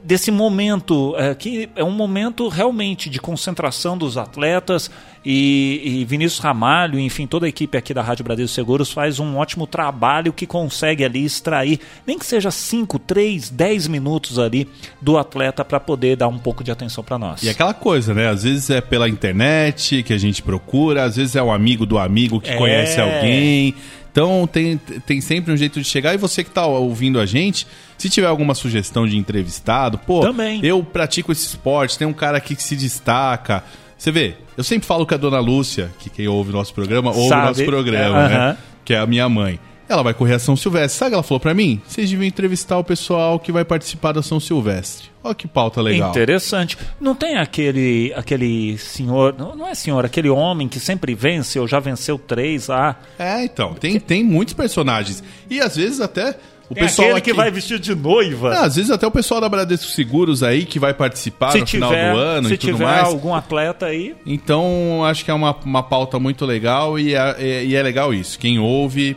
desse 0.03 0.31
momento, 0.31 1.15
é, 1.17 1.35
que 1.35 1.69
é 1.75 1.83
um 1.83 1.91
momento 1.91 2.49
realmente 2.49 3.11
de 3.11 3.19
concentração 3.19 3.99
dos 3.99 4.17
atletas 4.17 4.91
e, 5.29 6.03
e, 6.03 6.05
Vinícius 6.05 6.39
Ramalho, 6.39 7.01
enfim, 7.01 7.27
toda 7.27 7.47
a 7.47 7.49
equipe 7.49 7.77
aqui 7.77 7.93
da 7.93 8.01
Rádio 8.01 8.25
Brasil 8.25 8.47
Seguros 8.47 8.93
faz 8.93 9.19
um 9.19 9.39
ótimo 9.39 9.67
trabalho 9.67 10.33
que 10.33 10.47
consegue 10.47 11.05
ali 11.05 11.25
extrair, 11.25 11.81
nem 12.07 12.17
que 12.17 12.25
seja 12.25 12.49
5, 12.49 12.97
3, 13.01 13.51
10 13.51 13.89
minutos 13.89 14.39
ali 14.39 14.69
do 15.03 15.19
atleta 15.19 15.65
para 15.65 15.81
poder 15.81 16.15
dar 16.15 16.29
um 16.29 16.39
pouco 16.39 16.63
de 16.63 16.71
atenção 16.71 17.03
para 17.03 17.19
nós. 17.19 17.43
E 17.43 17.49
aquela 17.49 17.75
coisa, 17.75 18.15
né? 18.15 18.29
Às 18.29 18.45
vezes 18.45 18.71
é 18.71 18.81
pela 18.81 19.09
internet 19.09 20.05
que 20.05 20.13
a 20.13 20.19
gente 20.19 20.41
procura, 20.41 21.03
às 21.03 21.17
vezes 21.17 21.35
é 21.35 21.43
um 21.43 21.51
amigo 21.51 21.85
do 21.85 21.99
amigo 21.99 22.41
que 22.41 22.51
é... 22.51 22.57
conhece 22.57 23.01
alguém. 23.01 23.75
Então 24.13 24.47
tem, 24.47 24.79
tem 24.79 25.21
sempre 25.21 25.53
um 25.53 25.57
jeito 25.57 25.81
de 25.81 25.85
chegar. 25.89 26.15
E 26.15 26.19
você 26.19 26.45
que 26.45 26.51
está 26.51 26.65
ouvindo 26.65 27.19
a 27.19 27.27
gente, 27.27 27.67
se 27.99 28.11
tiver 28.11 28.27
alguma 28.27 28.55
sugestão 28.55 29.07
de 29.07 29.17
entrevistado, 29.17 29.99
pô, 29.99 30.21
Também. 30.21 30.61
eu 30.65 30.83
pratico 30.83 31.33
esse 31.33 31.47
esporte, 31.47 31.99
tem 31.99 32.07
um 32.07 32.13
cara 32.13 32.39
aqui 32.39 32.55
que 32.55 32.63
se 32.63 32.77
destaca. 32.77 33.65
Você 33.97 34.11
vê, 34.11 34.35
eu 34.57 34.65
sempre 34.65 34.87
falo 34.87 35.07
que 35.07 35.15
a 35.15 35.17
dona 35.17 35.41
Lúcia, 35.41 35.91
que 35.99 36.11
quem 36.11 36.29
ouve 36.29 36.51
o 36.51 36.53
nosso 36.53 36.75
programa, 36.75 37.11
ouve 37.11 37.33
o 37.35 37.37
nosso 37.37 37.65
programa, 37.65 38.25
é, 38.25 38.29
né? 38.29 38.57
Que 38.85 38.95
é 38.95 38.99
a 38.99 39.07
minha 39.07 39.29
mãe. 39.29 39.59
Ela 39.89 40.03
vai 40.03 40.13
correr 40.13 40.35
a 40.35 40.39
São 40.39 40.57
Silvestre. 40.57 40.99
Sabe 40.99 41.09
o 41.09 41.11
que 41.11 41.15
ela 41.15 41.23
falou 41.23 41.39
para 41.39 41.55
mim? 41.55 41.81
Vocês 41.87 42.11
deviam 42.11 42.27
entrevistar 42.27 42.77
o 42.77 42.83
pessoal 42.83 43.39
que 43.39 43.53
vai 43.53 43.65
participar 43.65 44.13
da 44.13 44.21
São 44.21 44.41
Silvestre. 44.41 45.11
Olha 45.23 45.35
que 45.35 45.47
pauta 45.47 45.81
legal. 45.81 46.11
Interessante. 46.11 46.77
Não 47.01 47.15
tem 47.15 47.37
aquele 47.37 48.13
aquele 48.17 48.77
senhor, 48.79 49.35
não 49.39 49.67
é 49.67 49.75
senhor, 49.75 50.05
aquele 50.05 50.29
homem 50.29 50.69
que 50.69 50.81
sempre 50.81 51.15
vence 51.15 51.59
ou 51.59 51.69
já 51.69 51.79
venceu 51.79 52.19
três 52.19 52.67
lá? 52.67 52.97
É, 53.19 53.45
então. 53.45 53.75
Tem, 53.75 53.99
tem 54.01 54.25
muitos 54.25 54.55
personagens. 54.55 55.23
E 55.49 55.61
às 55.61 55.77
vezes 55.77 56.01
até 56.01 56.37
o 56.69 56.75
Tem 56.75 56.85
pessoal 56.85 57.09
aquele 57.09 57.19
aqui... 57.19 57.31
que 57.31 57.37
vai 57.37 57.51
vestido 57.51 57.81
de 57.81 57.95
noiva. 57.95 58.55
Ah, 58.55 58.65
às 58.65 58.77
vezes 58.77 58.91
até 58.91 59.07
o 59.07 59.11
pessoal 59.11 59.41
da 59.41 59.49
Bradesco 59.49 59.91
Seguros 59.91 60.43
aí 60.43 60.65
que 60.65 60.79
vai 60.79 60.93
participar 60.93 61.53
se 61.53 61.61
no 61.61 61.65
tiver, 61.65 61.87
final 61.87 62.15
do 62.15 62.21
ano 62.21 62.53
e 62.53 62.59
tudo 62.59 62.79
mais. 62.79 62.99
Se 62.99 63.05
tiver 63.05 63.15
algum 63.15 63.35
atleta 63.35 63.87
aí. 63.87 64.17
Então, 64.27 65.05
acho 65.05 65.25
que 65.25 65.31
é 65.31 65.35
uma, 65.35 65.55
uma 65.65 65.83
pauta 65.83 66.19
muito 66.19 66.45
legal 66.45 66.99
e 66.99 67.15
é, 67.15 67.37
é, 67.39 67.65
e 67.65 67.75
é 67.75 67.83
legal 67.83 68.13
isso. 68.13 68.39
Quem 68.39 68.59
ouve 68.59 69.17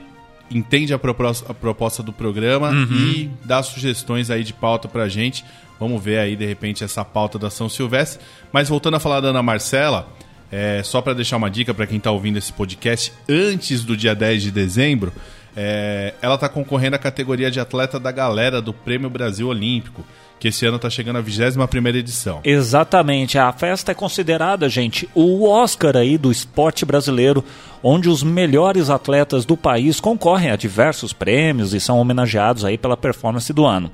entende 0.52 0.94
a 0.94 1.00
proposta, 1.00 1.52
a 1.52 1.54
proposta 1.54 2.04
do 2.04 2.14
programa 2.14 2.70
uhum. 2.70 2.98
e 2.98 3.32
dá 3.44 3.62
sugestões 3.64 4.30
aí 4.30 4.44
de 4.44 4.54
pauta 4.54 4.88
pra 4.88 5.08
gente. 5.08 5.44
Vamos 5.80 6.04
ver 6.04 6.20
aí, 6.20 6.36
de 6.36 6.46
repente, 6.46 6.84
essa 6.84 7.06
pauta 7.06 7.40
da 7.40 7.50
São 7.50 7.70
Silvestre. 7.70 8.20
Mas 8.52 8.68
voltando 8.68 8.96
a 8.96 9.00
falar 9.00 9.22
da 9.22 9.30
Ana 9.30 9.42
Marcela, 9.42 10.10
é, 10.52 10.82
só 10.84 11.02
para 11.02 11.14
deixar 11.14 11.38
uma 11.38 11.50
dica 11.50 11.74
para 11.74 11.88
quem 11.88 11.98
está 11.98 12.12
ouvindo 12.12 12.38
esse 12.38 12.52
podcast, 12.52 13.14
antes 13.30 13.84
do 13.84 13.96
dia 13.96 14.14
10 14.14 14.44
de 14.44 14.52
dezembro, 14.52 15.14
é, 15.56 16.14
ela 16.22 16.36
está 16.36 16.48
concorrendo 16.48 16.96
à 16.96 17.00
categoria 17.00 17.50
de 17.50 17.60
atleta 17.60 18.00
da 18.00 18.12
galera 18.12 18.62
do 18.62 18.74
Prêmio 18.74 19.10
Brasil 19.10 19.48
Olímpico 19.48 20.06
que 20.40 20.48
esse 20.48 20.66
ano 20.66 20.78
está 20.78 20.90
chegando 20.90 21.18
a 21.18 21.22
21 21.22 21.88
edição. 21.90 22.40
Exatamente. 22.44 23.38
A 23.38 23.52
festa 23.52 23.92
é 23.92 23.96
considerada, 23.96 24.70
gente, 24.70 25.08
o 25.14 25.48
Oscar 25.48 25.98
aí 25.98 26.18
do 26.18 26.32
esporte 26.32 26.86
brasileiro, 26.86 27.44
onde 27.84 28.08
os 28.08 28.24
melhores 28.24 28.90
atletas 28.90 29.44
do 29.44 29.58
país 29.58 30.00
concorrem 30.00 30.50
a 30.50 30.56
diversos 30.56 31.12
prêmios 31.12 31.74
e 31.74 31.80
são 31.80 32.00
homenageados 32.00 32.64
aí 32.64 32.78
pela 32.78 32.96
performance 32.96 33.52
do 33.52 33.66
ano. 33.66 33.92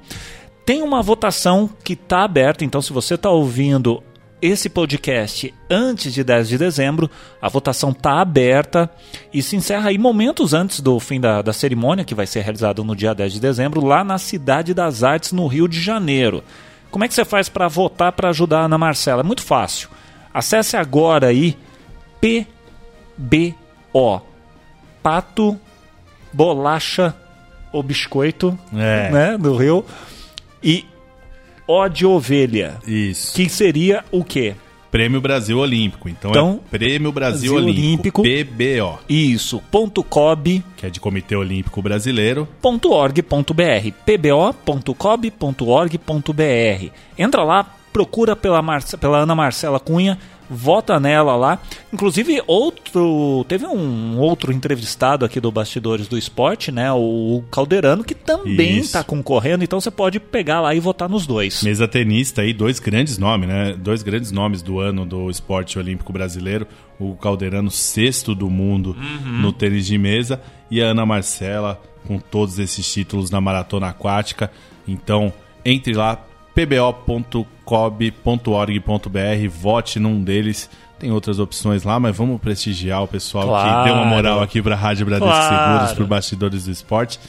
Tem 0.65 0.81
uma 0.81 1.01
votação 1.01 1.69
que 1.83 1.93
está 1.93 2.23
aberta, 2.23 2.63
então 2.63 2.81
se 2.81 2.93
você 2.93 3.15
está 3.15 3.29
ouvindo 3.29 4.03
esse 4.41 4.69
podcast 4.69 5.53
antes 5.69 6.13
de 6.13 6.23
10 6.23 6.49
de 6.49 6.57
dezembro. 6.57 7.09
A 7.41 7.49
votação 7.49 7.91
está 7.91 8.19
aberta 8.19 8.89
e 9.33 9.41
se 9.41 9.55
encerra 9.55 9.89
aí 9.89 9.97
momentos 9.97 10.53
antes 10.53 10.79
do 10.79 10.99
fim 10.99 11.19
da, 11.19 11.41
da 11.41 11.53
cerimônia, 11.53 12.05
que 12.05 12.15
vai 12.15 12.27
ser 12.27 12.41
realizada 12.41 12.83
no 12.83 12.95
dia 12.95 13.13
10 13.13 13.33
de 13.33 13.39
dezembro, 13.39 13.85
lá 13.85 14.03
na 14.03 14.17
Cidade 14.17 14.73
das 14.73 15.03
Artes, 15.03 15.31
no 15.31 15.47
Rio 15.47 15.67
de 15.67 15.79
Janeiro. 15.79 16.43
Como 16.91 17.03
é 17.03 17.07
que 17.07 17.13
você 17.13 17.25
faz 17.25 17.49
para 17.49 17.67
votar 17.67 18.11
para 18.11 18.29
ajudar 18.29 18.61
a 18.61 18.65
Ana 18.65 18.77
Marcela? 18.77 19.21
É 19.21 19.23
muito 19.23 19.43
fácil. 19.43 19.89
Acesse 20.33 20.77
agora 20.77 21.27
aí 21.27 21.57
PBO 22.21 24.21
Pato 25.01 25.59
Bolacha 26.33 27.13
ou 27.71 27.83
Biscoito 27.83 28.57
é. 28.73 29.11
né, 29.11 29.37
do 29.37 29.55
Rio 29.55 29.85
e 30.63 30.85
o 31.67 31.87
de 31.87 32.05
ovelha. 32.05 32.77
Isso. 32.85 33.35
Que 33.35 33.49
seria 33.49 34.03
o 34.11 34.23
quê? 34.23 34.55
Prêmio 34.95 35.19
Brasil 35.19 35.57
Olímpico. 35.57 36.07
Então, 36.07 36.31
então 36.31 36.61
é 36.71 36.77
Prêmio 36.77 37.11
Brasil, 37.11 37.53
Brasil 37.53 37.69
Olímpico, 37.69 38.23
PBO. 38.23 38.99
Isso, 39.09 39.61
ponto 39.69 40.01
.cob, 40.01 40.63
que 40.77 40.85
é 40.85 40.89
de 40.89 41.01
Comitê 41.01 41.35
Olímpico 41.35 41.81
Brasileiro, 41.81 42.47
.org.br, 42.63 43.91
pbo.cob.org.br. 44.05 45.35
Entra 47.17 47.43
lá, 47.43 47.65
procura 47.91 48.37
pela, 48.37 48.63
pela 48.99 49.17
Ana 49.17 49.35
Marcela 49.35 49.81
Cunha, 49.81 50.17
vota 50.49 50.99
nela 50.99 51.35
lá. 51.35 51.59
Inclusive, 51.91 52.41
outro. 52.47 53.45
Teve 53.47 53.65
um 53.65 54.17
outro 54.17 54.51
entrevistado 54.51 55.25
aqui 55.25 55.39
do 55.39 55.51
Bastidores 55.51 56.07
do 56.07 56.17
Esporte, 56.17 56.71
né? 56.71 56.91
O 56.91 57.43
Calderano, 57.51 58.03
que 58.03 58.15
também 58.15 58.77
está 58.77 59.03
concorrendo, 59.03 59.63
então 59.63 59.79
você 59.79 59.91
pode 59.91 60.19
pegar 60.19 60.61
lá 60.61 60.73
e 60.73 60.79
votar 60.79 61.09
nos 61.09 61.25
dois. 61.25 61.63
Mesa 61.63 61.87
tenista 61.87 62.41
aí, 62.41 62.53
dois 62.53 62.79
grandes 62.79 63.17
nomes, 63.17 63.47
né? 63.47 63.75
Dois 63.77 64.03
grandes 64.03 64.31
nomes 64.31 64.61
do 64.61 64.79
ano 64.79 65.05
do 65.05 65.29
esporte 65.29 65.77
olímpico 65.79 66.11
brasileiro. 66.11 66.67
O 66.99 67.15
Calderano, 67.15 67.69
sexto 67.69 68.33
do 68.33 68.49
mundo 68.49 68.95
uhum. 68.97 69.41
no 69.41 69.51
tênis 69.51 69.85
de 69.85 69.97
mesa, 69.97 70.41
e 70.71 70.81
a 70.81 70.87
Ana 70.87 71.05
Marcela, 71.05 71.81
com 72.07 72.17
todos 72.17 72.57
esses 72.59 72.91
títulos 72.91 73.29
na 73.29 73.41
maratona 73.41 73.87
aquática. 73.87 74.49
Então, 74.87 75.33
entre 75.63 75.93
lá, 75.93 76.23
pbo.cob.org.br, 76.55 77.49
vote 79.49 79.99
num 79.99 80.23
deles. 80.23 80.69
Tem 80.97 81.11
outras 81.11 81.37
opções 81.39 81.83
lá, 81.83 81.99
mas 81.99 82.15
vamos 82.15 82.39
prestigiar 82.39 83.03
o 83.03 83.07
pessoal 83.07 83.47
claro. 83.47 83.83
que 83.83 83.89
deu 83.89 84.01
uma 84.01 84.05
moral 84.05 84.41
aqui 84.41 84.61
para 84.61 84.75
a 84.75 84.77
Rádio 84.77 85.05
Bradesco 85.05 85.29
claro. 85.29 85.73
Seguros, 85.73 85.93
para 85.93 86.05
Bastidores 86.05 86.65
do 86.65 86.71
Esporte. 86.71 87.19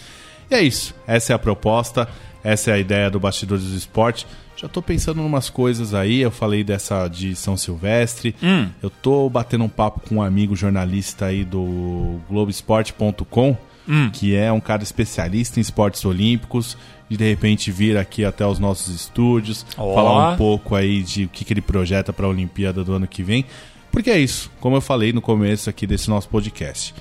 E 0.48 0.54
é 0.54 0.62
isso. 0.62 0.94
Essa 1.06 1.32
é 1.32 1.36
a 1.36 1.38
proposta, 1.38 2.08
essa 2.44 2.70
é 2.70 2.74
a 2.74 2.78
ideia 2.78 3.10
do 3.10 3.18
Bastidores 3.18 3.64
do 3.64 3.76
Esporte. 3.76 4.24
Já 4.56 4.66
estou 4.66 4.82
pensando 4.82 5.20
em 5.20 5.24
umas 5.24 5.50
coisas 5.50 5.92
aí. 5.92 6.20
Eu 6.20 6.30
falei 6.30 6.64
dessa 6.64 7.08
de 7.08 7.34
São 7.34 7.56
Silvestre. 7.56 8.34
Hum. 8.42 8.68
Eu 8.82 8.86
estou 8.86 9.28
batendo 9.28 9.64
um 9.64 9.68
papo 9.68 10.00
com 10.08 10.16
um 10.16 10.22
amigo 10.22 10.56
jornalista 10.56 11.26
aí 11.26 11.44
do 11.44 12.20
Globoesporte.com, 12.30 13.56
hum. 13.88 14.10
que 14.10 14.34
é 14.34 14.50
um 14.52 14.60
cara 14.60 14.82
especialista 14.82 15.58
em 15.58 15.62
esportes 15.62 16.04
olímpicos 16.04 16.76
de 17.08 17.16
de 17.16 17.28
repente 17.28 17.70
vir 17.70 17.96
aqui 17.96 18.24
até 18.24 18.44
os 18.46 18.58
nossos 18.58 18.94
estúdios, 18.94 19.64
oh. 19.76 19.94
falar 19.94 20.32
um 20.32 20.36
pouco 20.36 20.74
aí 20.74 21.02
de 21.02 21.24
o 21.24 21.28
que, 21.28 21.44
que 21.44 21.52
ele 21.52 21.60
projeta 21.60 22.12
para 22.12 22.26
a 22.26 22.28
Olimpíada 22.28 22.82
do 22.82 22.92
ano 22.92 23.06
que 23.06 23.22
vem. 23.22 23.44
Porque 23.90 24.10
é 24.10 24.18
isso, 24.18 24.50
como 24.60 24.76
eu 24.76 24.80
falei 24.80 25.12
no 25.12 25.22
começo 25.22 25.70
aqui 25.70 25.86
desse 25.86 26.10
nosso 26.10 26.28
podcast. 26.28 26.94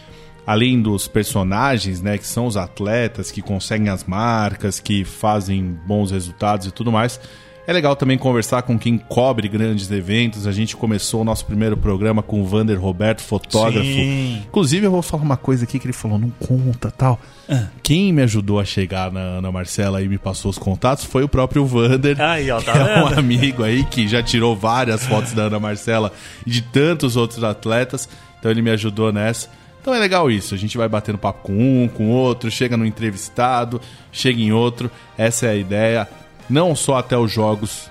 Além 0.48 0.80
dos 0.80 1.08
personagens, 1.08 2.02
né, 2.02 2.18
que 2.18 2.28
são 2.28 2.46
os 2.46 2.56
atletas 2.56 3.32
que 3.32 3.42
conseguem 3.42 3.90
as 3.90 4.04
marcas, 4.04 4.80
que 4.80 5.04
fazem 5.04 5.76
bons 5.88 6.12
resultados 6.12 6.68
e 6.68 6.72
tudo 6.72 6.92
mais, 6.92 7.20
é 7.68 7.74
legal 7.74 7.96
também 7.96 8.18
conversar 8.18 8.62
com 8.62 8.78
quem 8.78 8.98
cobre 8.98 9.48
grandes 9.48 9.90
eventos. 9.90 10.46
A 10.46 10.52
gente 10.52 10.76
começou 10.76 11.22
o 11.22 11.24
nosso 11.24 11.46
primeiro 11.46 11.76
programa 11.76 12.22
com 12.22 12.42
o 12.42 12.46
Vander 12.46 12.80
Roberto, 12.80 13.22
fotógrafo. 13.22 13.86
Sim. 13.86 14.44
Inclusive, 14.48 14.86
eu 14.86 14.92
vou 14.92 15.02
falar 15.02 15.24
uma 15.24 15.38
coisa 15.38 15.64
aqui 15.64 15.80
que 15.80 15.86
ele 15.86 15.94
falou, 15.94 16.20
não 16.20 16.30
conta 16.30 16.92
tal. 16.92 17.20
Ah. 17.50 17.68
Quem 17.82 18.14
me 18.14 18.22
ajudou 18.22 18.60
a 18.60 18.66
chegar 18.66 19.12
na 19.12 19.20
Ana 19.20 19.52
Marcela 19.52 20.02
e 20.02 20.08
me 20.08 20.18
passou 20.18 20.52
os 20.52 20.58
contatos 20.58 21.06
foi 21.06 21.24
o 21.24 21.30
próprio 21.30 21.66
Vander. 21.66 22.22
Aí, 22.22 22.52
ó, 22.52 22.62
tá 22.62 22.74
que 22.74 22.78
é 22.78 23.04
um 23.04 23.20
amigo 23.20 23.64
aí 23.64 23.84
que 23.84 24.08
já 24.08 24.22
tirou 24.22 24.56
várias 24.56 25.06
fotos 25.06 25.34
da 25.34 25.44
Ana 25.44 25.60
Marcela 25.60 26.12
e 26.46 26.50
de 26.50 26.62
tantos 26.62 27.16
outros 27.16 27.44
atletas. 27.44 28.08
Então 28.40 28.52
ele 28.52 28.62
me 28.62 28.70
ajudou 28.70 29.12
nessa. 29.12 29.50
Então 29.82 29.94
é 29.94 30.00
legal 30.00 30.32
isso, 30.32 30.56
a 30.56 30.58
gente 30.58 30.78
vai 30.78 30.90
batendo 30.90 31.16
papo 31.16 31.44
com 31.44 31.54
um, 31.54 31.88
com 31.88 32.10
outro, 32.10 32.50
chega 32.50 32.76
no 32.76 32.88
entrevistado, 32.88 33.80
chega 34.12 34.42
em 34.42 34.52
outro. 34.52 34.90
Essa 35.16 35.46
é 35.46 35.50
a 35.50 35.56
ideia, 35.56 36.10
não 36.50 36.76
só 36.76 36.98
até 36.98 37.18
os 37.18 37.32
jogos 37.32 37.90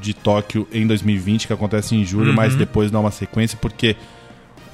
de 0.00 0.12
Tóquio 0.12 0.68
em 0.72 0.86
2020, 0.86 1.46
que 1.46 1.52
acontece 1.52 1.94
em 1.94 2.04
julho, 2.04 2.30
uhum. 2.30 2.36
mas 2.36 2.54
depois 2.54 2.90
dá 2.90 3.00
uma 3.00 3.10
sequência, 3.10 3.58
porque 3.60 3.96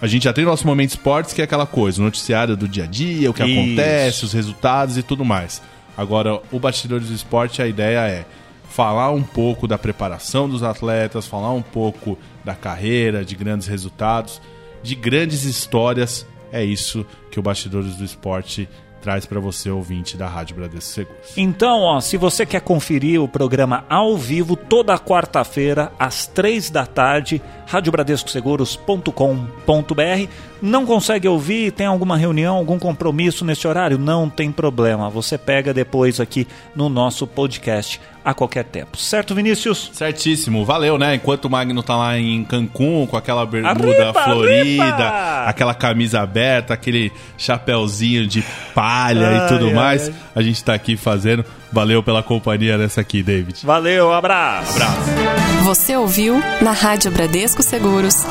a 0.00 0.06
gente 0.06 0.24
já 0.24 0.32
tem 0.32 0.44
nosso 0.44 0.66
momento 0.66 0.90
esportes, 0.90 1.32
que 1.32 1.40
é 1.40 1.44
aquela 1.44 1.66
coisa, 1.66 2.00
o 2.00 2.04
noticiário 2.04 2.56
do 2.56 2.68
dia 2.68 2.84
a 2.84 2.86
dia, 2.86 3.30
o 3.30 3.34
que 3.34 3.44
Isso. 3.44 3.60
acontece, 3.60 4.24
os 4.24 4.32
resultados 4.32 4.96
e 4.96 5.02
tudo 5.02 5.24
mais. 5.24 5.60
Agora, 5.96 6.40
o 6.52 6.60
Bastidores 6.60 7.08
do 7.08 7.14
Esporte, 7.14 7.60
a 7.60 7.66
ideia 7.66 8.06
é 8.06 8.24
falar 8.68 9.10
um 9.10 9.22
pouco 9.22 9.66
da 9.66 9.76
preparação 9.76 10.48
dos 10.48 10.62
atletas, 10.62 11.26
falar 11.26 11.52
um 11.52 11.62
pouco 11.62 12.16
da 12.44 12.54
carreira, 12.54 13.24
de 13.24 13.34
grandes 13.34 13.66
resultados, 13.66 14.40
de 14.82 14.94
grandes 14.94 15.42
histórias. 15.44 16.24
É 16.52 16.64
isso 16.64 17.04
que 17.30 17.40
o 17.40 17.42
Bastidores 17.42 17.96
do 17.96 18.04
Esporte 18.04 18.68
traz 19.00 19.24
para 19.26 19.38
você, 19.40 19.70
ouvinte 19.70 20.16
da 20.16 20.26
Rádio 20.26 20.56
Bradesco 20.56 20.92
Seguros. 20.92 21.32
Então, 21.37 21.80
ó, 21.80 22.00
se 22.00 22.16
você 22.16 22.44
quer 22.44 22.61
conferir 22.61 23.22
o 23.22 23.28
programa 23.28 23.84
ao 23.88 24.16
vivo, 24.16 24.56
toda 24.56 24.98
quarta-feira, 24.98 25.92
às 25.98 26.26
três 26.26 26.70
da 26.70 26.87
tarde, 26.87 27.40
radiobradescoseguros.com.br. 27.66 30.28
Não 30.60 30.84
consegue 30.84 31.28
ouvir, 31.28 31.72
tem 31.72 31.86
alguma 31.86 32.16
reunião, 32.16 32.56
algum 32.56 32.78
compromisso 32.78 33.44
nesse 33.44 33.66
horário? 33.66 33.98
Não 33.98 34.28
tem 34.28 34.50
problema, 34.50 35.08
você 35.08 35.38
pega 35.38 35.72
depois 35.72 36.20
aqui 36.20 36.46
no 36.74 36.88
nosso 36.88 37.26
podcast 37.26 38.00
a 38.24 38.34
qualquer 38.34 38.64
tempo. 38.64 38.98
Certo, 38.98 39.34
Vinícius? 39.34 39.90
Certíssimo, 39.92 40.64
valeu, 40.64 40.98
né? 40.98 41.14
Enquanto 41.14 41.46
o 41.46 41.50
Magno 41.50 41.82
tá 41.82 41.96
lá 41.96 42.18
em 42.18 42.44
Cancún 42.44 43.06
com 43.06 43.16
aquela 43.16 43.46
bermuda 43.46 43.70
arriba, 43.70 44.22
florida, 44.22 44.84
arriba! 44.84 45.44
aquela 45.46 45.74
camisa 45.74 46.20
aberta, 46.20 46.74
aquele 46.74 47.10
chapéuzinho 47.38 48.26
de 48.26 48.44
palha 48.74 49.28
ai, 49.28 49.46
e 49.46 49.48
tudo 49.48 49.68
ai, 49.68 49.74
mais, 49.74 50.08
ai. 50.08 50.14
a 50.34 50.42
gente 50.42 50.62
tá 50.62 50.74
aqui 50.74 50.96
fazendo. 50.96 51.44
Valeu 51.72 52.02
pela 52.02 52.22
companhia 52.22 52.78
nessa 52.78 53.00
aqui, 53.00 53.22
David. 53.22 53.64
Valeu, 53.64 54.12
abraço. 54.12 54.72
Abraço. 54.72 55.64
Você 55.64 55.96
ouviu 55.96 56.40
na 56.62 56.72
Rádio 56.72 57.10
Bradesco 57.10 57.62
Seguros. 57.62 58.24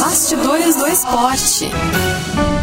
Bastidores 0.00 0.76
do 0.76 0.86
Esporte. 0.86 1.45
谢。 1.46 2.55